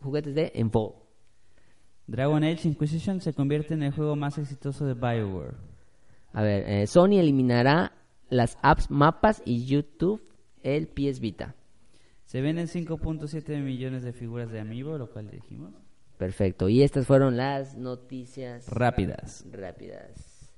juguetes 0.00 0.34
de 0.34 0.52
Envo. 0.54 1.06
Dragon 2.06 2.42
Age 2.42 2.68
Inquisition 2.68 3.20
se 3.20 3.32
convierte 3.34 3.74
en 3.74 3.82
el 3.82 3.92
juego 3.92 4.16
más 4.16 4.38
exitoso 4.38 4.84
de 4.86 4.94
BioWare. 4.94 5.54
A 6.32 6.42
ver, 6.42 6.68
eh, 6.68 6.86
Sony 6.86 7.18
eliminará 7.18 7.92
las 8.28 8.56
apps 8.62 8.90
Mapas 8.90 9.42
y 9.44 9.66
YouTube 9.66 10.22
el 10.62 10.88
PS 10.88 11.20
Vita. 11.20 11.54
Se 12.24 12.40
venden 12.40 12.66
5.7 12.66 13.60
millones 13.62 14.02
de 14.02 14.12
figuras 14.12 14.50
de 14.50 14.60
Amiibo, 14.60 14.96
lo 14.98 15.10
cual 15.10 15.30
dijimos. 15.30 15.74
Perfecto. 16.16 16.68
Y 16.68 16.82
estas 16.82 17.06
fueron 17.06 17.36
las 17.36 17.76
noticias 17.76 18.68
Rápidas. 18.68 19.44
rápidas. 19.50 20.52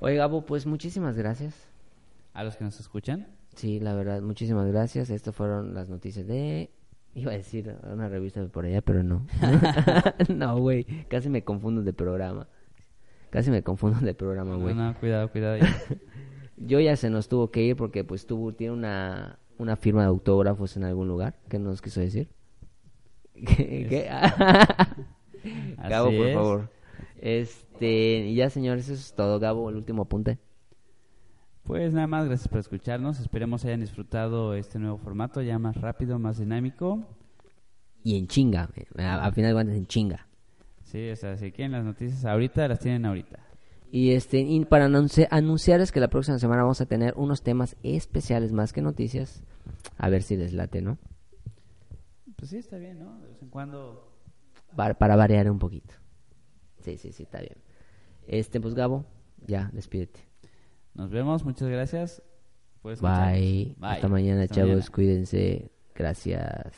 Oye, 0.00 0.16
Gabo, 0.16 0.44
pues 0.44 0.66
muchísimas 0.66 1.16
gracias. 1.16 1.54
A 2.34 2.44
los 2.44 2.56
que 2.56 2.64
nos 2.64 2.78
escuchan. 2.78 3.26
Sí, 3.58 3.80
la 3.80 3.92
verdad, 3.92 4.22
muchísimas 4.22 4.68
gracias. 4.68 5.10
Estas 5.10 5.34
fueron 5.34 5.74
las 5.74 5.88
noticias 5.88 6.24
de... 6.28 6.70
Iba 7.16 7.32
a 7.32 7.36
decir 7.36 7.74
una 7.92 8.08
revista 8.08 8.46
por 8.46 8.64
allá, 8.64 8.82
pero 8.82 9.02
no. 9.02 9.26
no, 10.28 10.60
güey. 10.60 10.84
Casi 11.08 11.28
me 11.28 11.42
confundo 11.42 11.82
de 11.82 11.92
programa. 11.92 12.46
Casi 13.30 13.50
me 13.50 13.64
confundo 13.64 13.98
de 13.98 14.14
programa, 14.14 14.54
güey. 14.54 14.76
no, 14.76 14.94
cuidado, 15.00 15.28
cuidado. 15.32 15.58
Yo 16.56 16.78
ya 16.78 16.94
se 16.94 17.10
nos 17.10 17.28
tuvo 17.28 17.50
que 17.50 17.64
ir 17.64 17.74
porque 17.74 18.04
pues 18.04 18.26
tuvo, 18.26 18.54
tiene 18.54 18.74
una, 18.74 19.40
una 19.58 19.74
firma 19.74 20.02
de 20.02 20.08
autógrafos 20.08 20.76
en 20.76 20.84
algún 20.84 21.08
lugar. 21.08 21.34
¿Qué 21.48 21.58
nos 21.58 21.82
quiso 21.82 22.00
decir? 22.00 22.28
¿Qué? 23.34 23.88
qué? 23.88 24.08
Gabo, 25.88 26.12
por 26.12 26.26
es. 26.26 26.34
favor. 26.34 26.70
Este, 27.20 28.18
y 28.18 28.36
ya 28.36 28.50
señores, 28.50 28.84
eso 28.88 28.94
es 28.94 29.14
todo. 29.14 29.40
Gabo, 29.40 29.68
el 29.68 29.74
último 29.74 30.02
apunte. 30.02 30.38
Pues 31.68 31.92
nada 31.92 32.06
más, 32.06 32.24
gracias 32.26 32.48
por 32.48 32.60
escucharnos. 32.60 33.20
Esperemos 33.20 33.62
hayan 33.66 33.80
disfrutado 33.80 34.54
este 34.54 34.78
nuevo 34.78 34.96
formato, 34.96 35.42
ya 35.42 35.58
más 35.58 35.76
rápido, 35.76 36.18
más 36.18 36.38
dinámico. 36.38 37.06
Y 38.02 38.16
en 38.16 38.26
chinga, 38.26 38.70
a, 38.96 39.26
a 39.26 39.32
final 39.32 39.50
de 39.50 39.54
cuentas 39.54 39.76
en 39.76 39.86
chinga. 39.86 40.26
Sí, 40.84 41.10
o 41.10 41.16
sea, 41.16 41.36
si 41.36 41.52
quieren 41.52 41.72
las 41.72 41.84
noticias 41.84 42.24
ahorita, 42.24 42.66
las 42.68 42.78
tienen 42.80 43.04
ahorita. 43.04 43.40
Y 43.92 44.12
este, 44.12 44.38
y 44.40 44.64
para 44.64 44.88
anunci- 44.88 45.28
anunciarles 45.30 45.92
que 45.92 46.00
la 46.00 46.08
próxima 46.08 46.38
semana 46.38 46.62
vamos 46.62 46.80
a 46.80 46.86
tener 46.86 47.12
unos 47.18 47.42
temas 47.42 47.76
especiales 47.82 48.50
más 48.52 48.72
que 48.72 48.80
noticias. 48.80 49.42
A 49.98 50.08
ver 50.08 50.22
si 50.22 50.38
les 50.38 50.54
late, 50.54 50.80
¿no? 50.80 50.96
Pues 52.36 52.48
sí, 52.50 52.56
está 52.56 52.78
bien, 52.78 52.98
¿no? 52.98 53.20
De 53.20 53.28
vez 53.28 53.42
en 53.42 53.50
cuando. 53.50 54.10
Para, 54.74 54.94
para 54.94 55.16
variar 55.16 55.50
un 55.50 55.58
poquito. 55.58 55.92
Sí, 56.80 56.96
sí, 56.96 57.12
sí, 57.12 57.24
está 57.24 57.40
bien. 57.40 57.58
Este, 58.26 58.58
pues 58.58 58.74
Gabo, 58.74 59.04
ya, 59.46 59.68
despídete. 59.74 60.20
Nos 60.98 61.10
vemos, 61.10 61.44
muchas 61.44 61.68
gracias. 61.68 62.20
Bye. 62.82 63.76
Hasta 63.80 64.08
mañana, 64.08 64.48
chavos. 64.48 64.90
Cuídense. 64.90 65.70
Gracias. 65.94 66.74